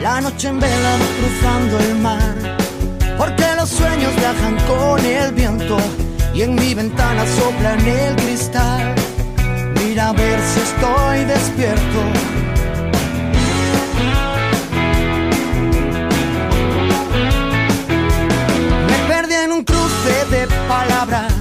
La 0.02 0.20
noche 0.20 0.48
en 0.48 0.60
vela 0.60 0.98
cruzando 1.20 1.80
el 1.80 1.96
mar, 2.00 2.58
porque 3.20 3.46
los 3.56 3.70
sueños 3.70 4.12
viajan 4.16 4.58
con 4.66 5.06
el 5.06 5.32
viento 5.32 5.78
y 6.34 6.42
en 6.42 6.56
mi 6.56 6.74
ventana 6.74 7.24
sopla 7.28 7.76
el 7.76 8.16
cristal. 8.16 8.96
Mira 9.76 10.10
a 10.10 10.14
ver 10.14 10.40
si 10.42 10.60
estoy 10.60 11.26
despierto. 11.26 12.00
Me 18.90 18.98
perdí 19.08 19.36
en 19.36 19.52
un 19.52 19.64
cruce 19.64 20.26
de 20.32 20.48
palabras, 20.68 21.34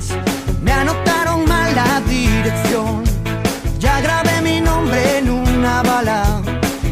me 0.62 0.72
anotaron 0.72 1.46
mal 1.46 1.74
la 1.74 2.02
dirección. 2.06 3.04
Ya 3.78 4.02
grabé 4.02 4.42
mi 4.42 4.60
nombre 4.60 5.16
en 5.16 5.30
una 5.30 5.82
bala, 5.82 6.42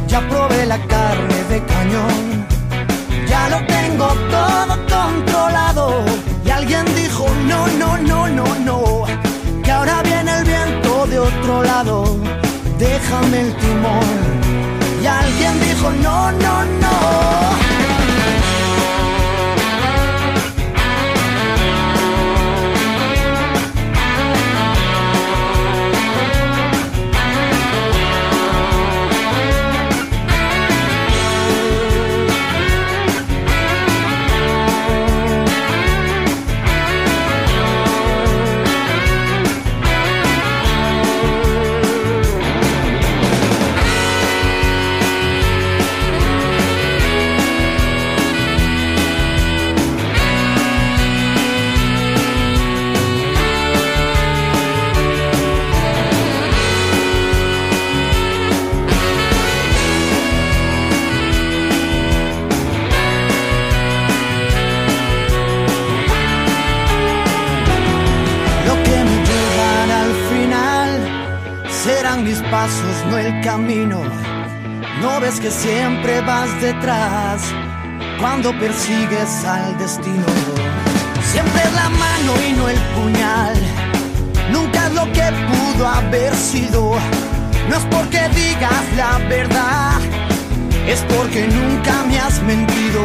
ya 0.07 0.27
probé 0.31 0.65
la 0.65 0.79
carne 0.87 1.38
Ya 3.29 3.49
lo 3.49 3.59
tengo 3.67 4.07
todo 4.31 4.75
controlado. 4.89 6.05
Y 6.45 6.51
alguien 6.51 6.85
dijo, 6.95 7.27
no, 7.47 7.67
no, 7.79 7.97
no, 7.99 8.29
no, 8.29 8.45
no, 8.67 9.05
que 9.63 9.71
ahora 9.71 10.03
viene 10.03 10.39
el 10.39 10.45
viento 10.45 11.07
de 11.07 11.19
otro 11.19 11.63
lado. 11.63 12.17
Déjame 12.79 13.41
el 13.41 13.57
timón. 13.57 14.19
Y 15.03 15.07
alguien 15.07 15.61
dijo, 15.61 15.91
no, 16.03 16.33
no, 16.33 16.65
no. 16.65 17.68
Que 75.43 75.53
siempre 75.53 76.21
vas 76.23 76.51
detrás 76.61 77.43
cuando 78.21 78.51
persigues 78.59 79.45
al 79.45 79.79
destino. 79.79 80.27
Siempre 81.23 81.63
es 81.63 81.73
la 81.75 81.89
mano 81.91 82.33
y 82.49 82.53
no 82.55 82.69
el 82.69 82.77
puñal. 82.97 83.55
Nunca 84.51 84.89
es 84.89 84.95
lo 84.95 85.05
que 85.13 85.23
pudo 85.47 85.87
haber 85.87 86.35
sido. 86.35 86.97
No 87.69 87.77
es 87.77 87.85
porque 87.85 88.29
digas 88.35 88.83
la 88.97 89.19
verdad, 89.29 90.01
es 90.89 91.03
porque 91.03 91.47
nunca 91.47 92.03
me 92.09 92.19
has 92.19 92.43
mentido. 92.43 93.03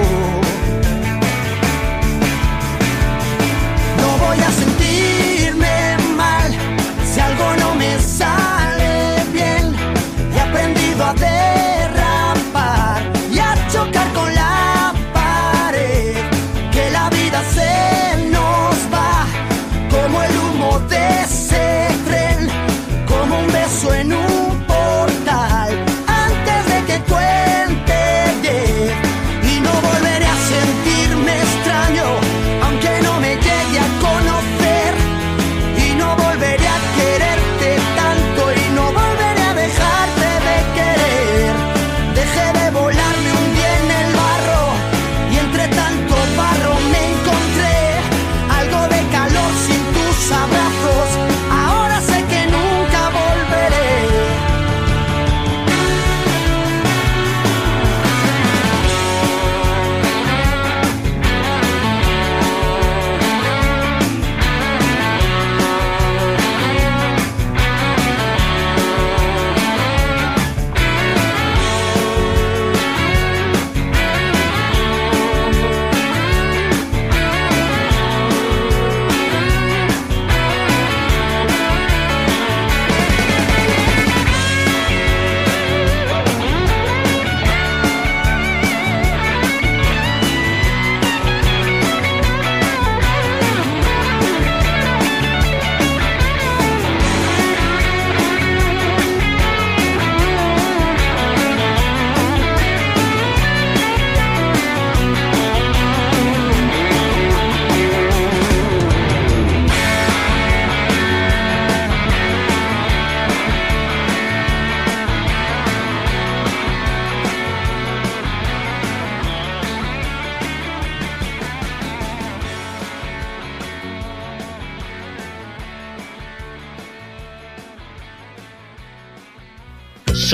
No 4.01 4.25
voy 4.25 4.39
a 4.39 4.51
sentirme 4.51 5.97
mal 6.17 6.51
si 7.05 7.19
algo 7.19 7.55
no 7.59 7.75
me 7.75 7.99
sale 7.99 8.42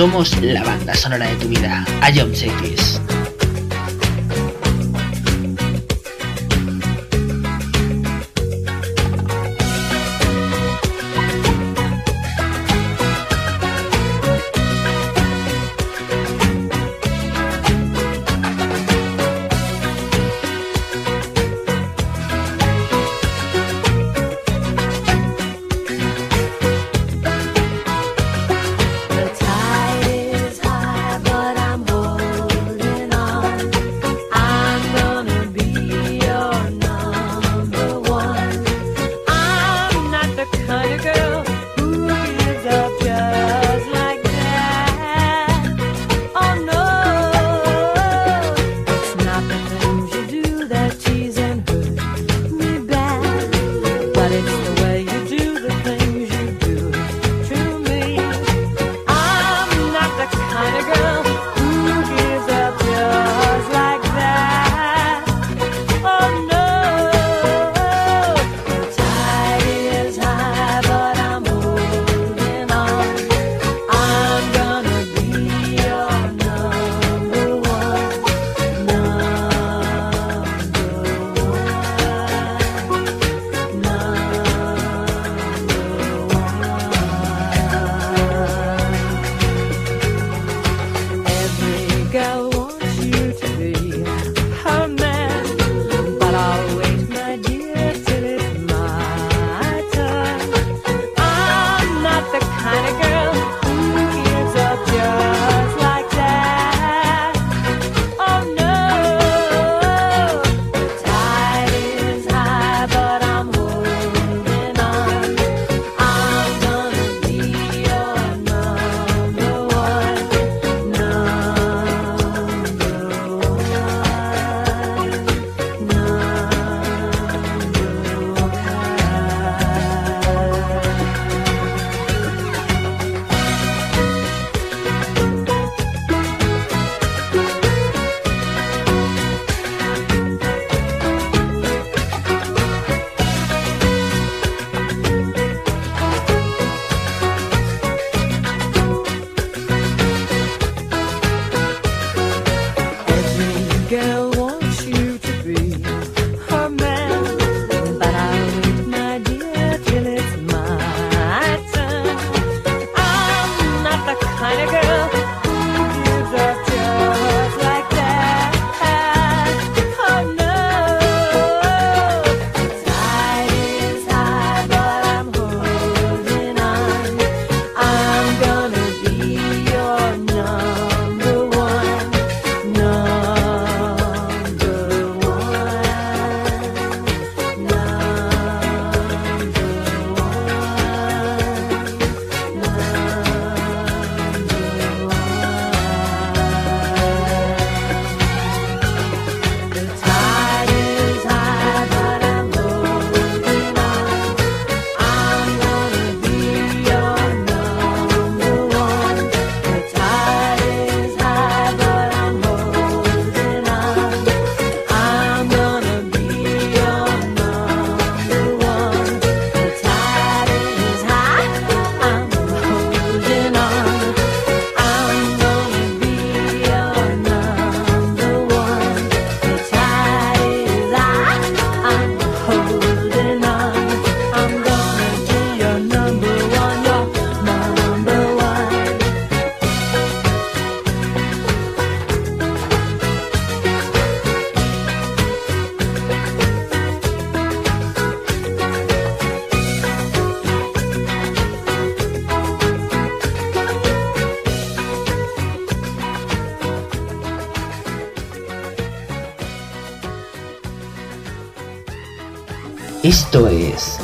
Somos 0.00 0.34
la 0.40 0.64
banda 0.64 0.94
sonora 0.94 1.26
de 1.26 1.36
tu 1.36 1.48
vida. 1.48 1.84
Cities. 2.34 2.99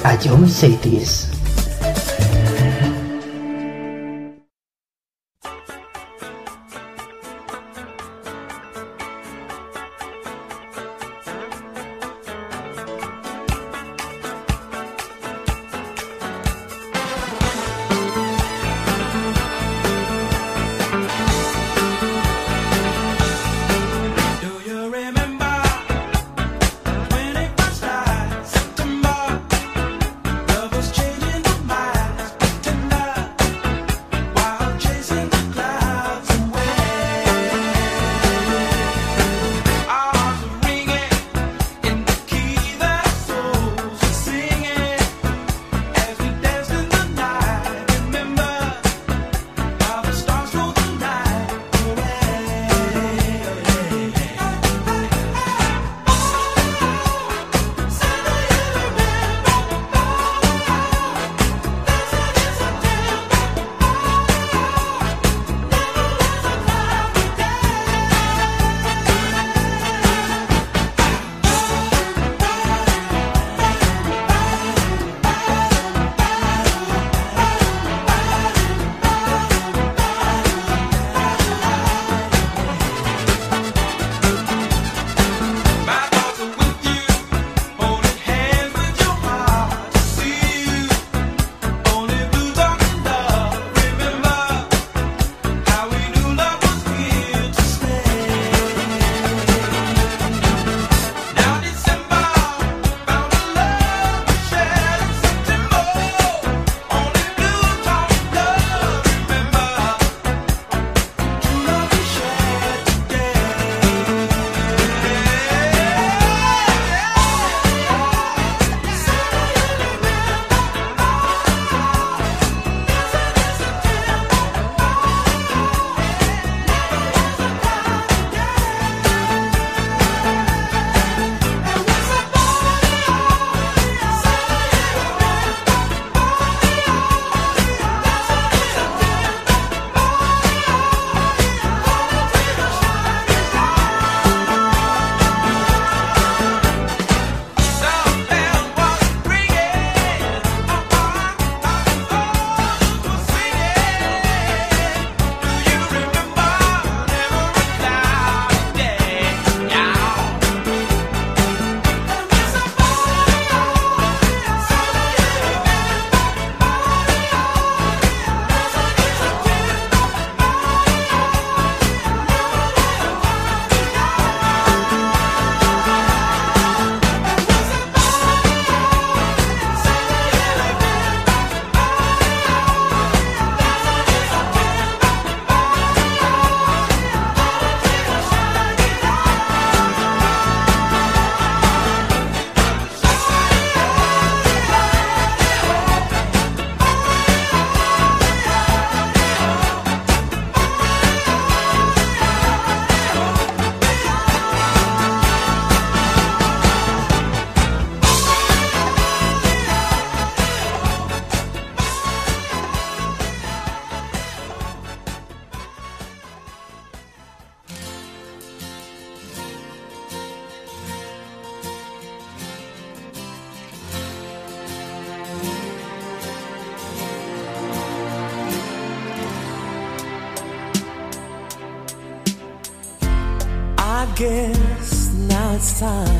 Es 0.06 0.16
A 0.16 0.16
John 0.22 1.35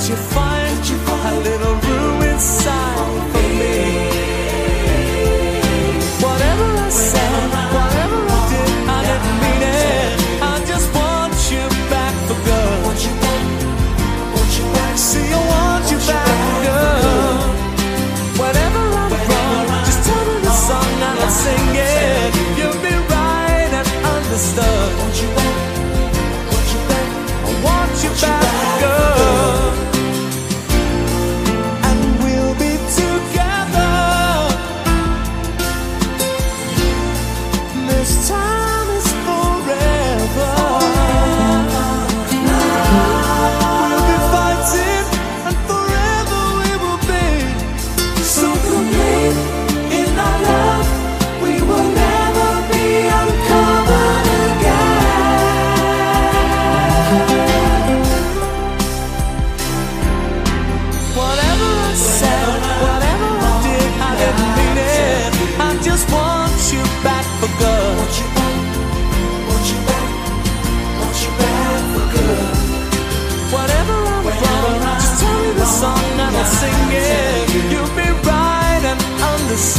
Can't 0.00 0.12
you 0.12 0.16
find 0.16 1.36
a 1.36 1.40
little 1.40 1.74
room 1.74 2.22
inside 2.22 3.20
for 3.32 3.48
me? 3.60 3.76
Whatever 6.24 6.68
I 6.86 6.88
said, 6.88 7.50
whatever 7.76 8.20
I 8.24 8.40
did, 8.48 8.72
I 8.88 9.00
didn't 9.08 9.38
mean 9.44 9.62
it. 9.68 10.40
I 10.40 10.64
just 10.64 10.88
want 10.94 11.36
you 11.52 11.68
back 11.92 12.14
for 12.26 12.38
good. 12.48 12.84
Want 12.86 13.00
you 13.04 13.12
want. 14.72 14.98
See, 14.98 15.28
you 15.28 15.69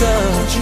touch. 0.01 0.60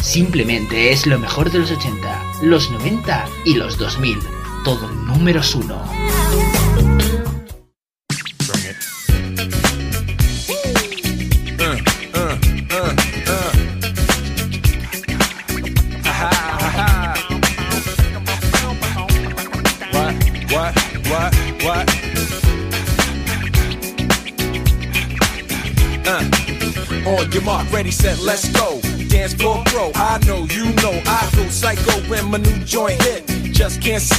Simplemente 0.00 0.92
es 0.92 1.08
lo 1.08 1.18
mejor 1.18 1.50
de 1.50 1.58
los 1.58 1.72
80, 1.72 2.22
los 2.42 2.70
90 2.70 3.28
y 3.46 3.54
los 3.54 3.78
2000. 3.78 4.20
Todo 4.64 4.88
números 5.06 5.56
uno. 5.56 5.97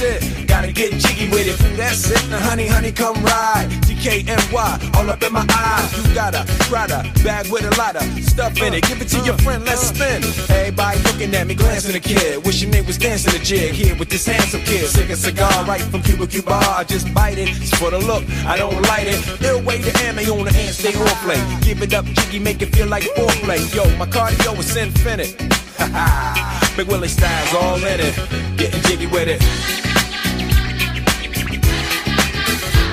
Just 0.00 0.46
gotta 0.46 0.72
get 0.72 0.92
jiggy 0.94 1.28
with 1.28 1.46
it. 1.46 1.76
That's 1.76 2.10
it, 2.10 2.30
now 2.30 2.40
honey, 2.40 2.66
honey, 2.66 2.90
come 2.90 3.22
ride. 3.22 3.68
DKNY, 3.84 4.96
all 4.96 5.10
up 5.10 5.22
in 5.22 5.30
my 5.30 5.44
eyes. 5.52 6.08
You 6.08 6.14
got 6.14 6.34
a 6.34 6.42
Prada 6.70 7.04
bag 7.22 7.52
with 7.52 7.64
a 7.68 7.76
lot 7.76 7.96
of 7.96 8.02
stuff 8.24 8.56
in 8.62 8.72
it. 8.72 8.82
Give 8.84 8.98
it 9.02 9.08
to 9.08 9.20
your 9.20 9.36
friend, 9.44 9.62
let's 9.66 9.88
spin. 9.88 10.24
Everybody 10.56 11.02
looking 11.02 11.34
at 11.34 11.46
me, 11.46 11.54
glancing 11.54 11.94
a 11.94 12.00
kid. 12.00 12.46
Wishing 12.46 12.70
they 12.70 12.80
was 12.80 12.96
dancing 12.96 13.38
a 13.38 13.44
jig 13.44 13.74
here 13.74 13.94
with 13.98 14.08
this 14.08 14.24
handsome 14.24 14.62
kid. 14.62 14.88
Sick 14.88 15.10
a 15.10 15.16
cigar 15.16 15.52
right 15.66 15.82
from 15.82 16.00
Cuba 16.00 16.26
Cuba. 16.26 16.54
I 16.54 16.84
just 16.84 17.12
bite 17.12 17.36
it. 17.36 17.50
It's 17.50 17.76
for 17.78 17.90
the 17.90 17.98
look, 17.98 18.24
I 18.46 18.56
don't 18.56 18.80
light 18.88 19.06
it. 19.06 19.20
Ill 19.42 19.62
way 19.64 19.82
to 19.82 19.92
ammo 20.04 20.22
on 20.38 20.46
the 20.46 20.52
hand, 20.54 20.74
stay 20.74 20.94
on 20.96 21.08
play. 21.20 21.36
Give 21.60 21.82
it 21.82 21.92
up, 21.92 22.06
jiggy, 22.06 22.38
make 22.38 22.62
it 22.62 22.74
feel 22.74 22.86
like 22.86 23.02
foreplay. 23.02 23.60
Yo, 23.74 23.84
my 23.98 24.06
cardio 24.06 24.58
is 24.58 24.74
infinite. 24.76 25.36
Big 26.78 26.88
Willie 26.88 27.08
style's 27.08 27.52
all 27.52 27.76
in 27.84 28.00
it. 28.00 28.56
Getting 28.56 28.80
jiggy 28.84 29.06
with 29.06 29.28
it. 29.28 29.89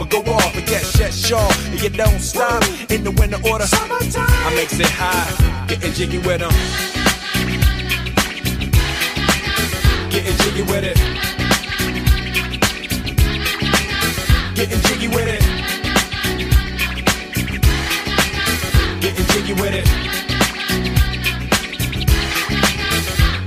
or 0.00 0.06
go 0.06 0.20
off, 0.32 0.54
and 0.56 0.66
get 0.66 0.82
shaw. 1.12 1.48
And 1.70 1.80
you 1.82 1.90
don't 1.90 2.20
stop 2.20 2.62
in 2.90 3.04
the 3.04 3.10
winter 3.10 3.40
order. 3.48 3.66
I 3.70 4.52
makes 4.54 4.78
it 4.78 4.86
high, 4.86 5.66
getting 5.66 5.92
jiggy 5.92 6.18
with 6.18 6.40
them. 6.40 6.52
Getting 10.10 10.36
jiggy 10.38 10.62
with 10.62 10.84
it. 10.84 10.96
Getting 14.54 14.80
jiggy 14.80 15.08
with 15.08 15.28
it. 15.28 15.42
Getting 19.00 19.26
jiggy 19.26 19.54
with 19.54 19.74
it. 19.74 19.88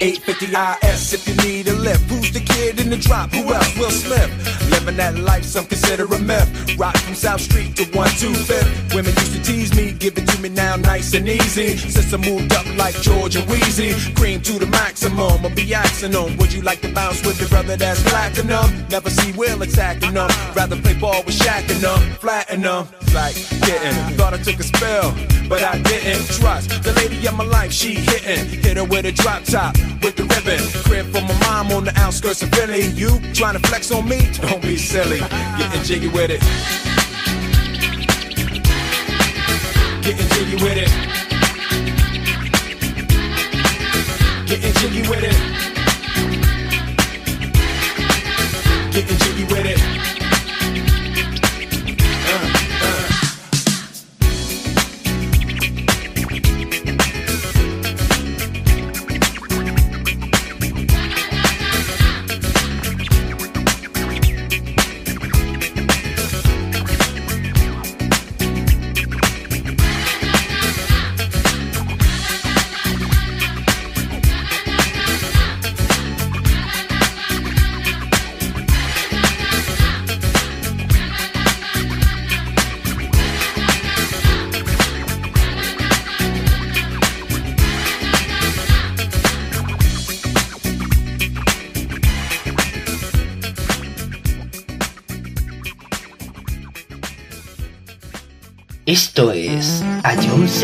850 0.02 0.46
IS 0.46 0.85
if 1.14 1.28
you 1.28 1.36
need 1.48 1.68
a 1.68 1.74
lift. 1.74 2.10
Who's 2.10 2.32
the 2.32 2.40
kid 2.40 2.80
in 2.80 2.90
the 2.90 2.98
drop? 2.98 3.32
Who 3.32 3.54
else? 3.54 3.78
Will 3.78 3.92
Smith. 3.92 4.30
Living 4.72 4.98
that 4.98 5.18
life, 5.18 5.44
some 5.44 5.66
consider 5.66 6.06
a 6.06 6.20
myth. 6.20 6.78
Rock 6.78 6.98
from 6.98 7.16
South 7.16 7.42
Street 7.42 7.76
to 7.78 7.84
125th. 7.84 8.96
Women 8.96 9.14
used 9.14 9.34
to 9.36 9.42
tease 9.44 9.76
me, 9.76 9.92
give 9.92 10.18
it 10.18 10.28
to 10.28 10.42
me 10.42 10.50
now 10.50 10.76
nice 10.76 11.14
and 11.14 11.28
easy. 11.28 11.78
Since 11.78 12.14
I 12.14 12.18
moved 12.18 12.54
up 12.54 12.66
like 12.78 12.96
George 13.02 13.36
and 13.36 13.48
Wheezy, 13.50 13.94
cream 14.16 14.42
to 14.42 14.54
the 14.60 14.68
maximum. 14.68 15.46
I'll 15.46 15.56
be 15.56 15.74
asking 15.74 16.12
them, 16.12 16.38
would 16.38 16.52
you 16.54 16.62
like 16.62 16.82
to 16.82 16.92
bounce 16.94 17.26
with 17.26 17.40
your 17.40 17.50
brother 17.50 17.76
that's 17.76 18.02
platinum? 18.04 18.88
Never 18.90 19.10
see 19.10 19.32
Will 19.34 19.62
attacking 19.62 20.14
them. 20.14 20.30
Rather 20.56 20.78
play 20.78 20.94
ball 20.94 21.24
with 21.26 21.38
Shaq 21.38 21.70
and 21.70 21.82
them, 21.82 22.00
flatten 22.20 22.62
them. 22.62 22.88
Like 23.16 23.36
getting, 23.62 23.96
thought 24.18 24.34
I 24.34 24.38
took 24.38 24.60
a 24.60 24.64
spell, 24.64 25.16
but 25.48 25.64
I 25.64 25.82
didn't 25.84 26.28
trust 26.36 26.84
the 26.84 26.92
lady 26.98 27.26
of 27.26 27.34
my 27.36 27.46
life. 27.46 27.72
She 27.72 27.94
hitting, 27.96 28.46
hit 28.62 28.76
her 28.76 28.84
with 28.84 29.06
a 29.06 29.14
drop 29.14 29.46
top 29.46 29.78
with 30.04 30.18
the 30.18 30.24
ribbon. 30.24 30.60
Crib 30.84 31.06
for 31.14 31.22
my 31.22 31.40
mom 31.48 31.72
on 31.72 31.86
the 31.86 31.98
outskirts 31.98 32.44
of 32.44 32.50
Philly. 32.50 32.88
You 32.88 33.22
trying 33.34 33.54
to 33.54 33.66
flex 33.70 33.90
on 33.90 34.10
me? 34.10 34.20
Don't 34.42 34.62
be 34.62 34.76
silly. 34.76 35.20
Getting 35.58 35.84
jiggy 35.84 36.10
with 36.10 36.30
it. 36.30 36.42
Getting 40.04 40.28
jiggy 40.36 40.56
with 40.62 40.78
it. 40.78 40.92
Getting 44.46 44.74
jiggy 44.74 45.08
with 45.08 45.24
it. 45.24 45.38
Getting 48.92 49.25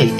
John 0.01 0.17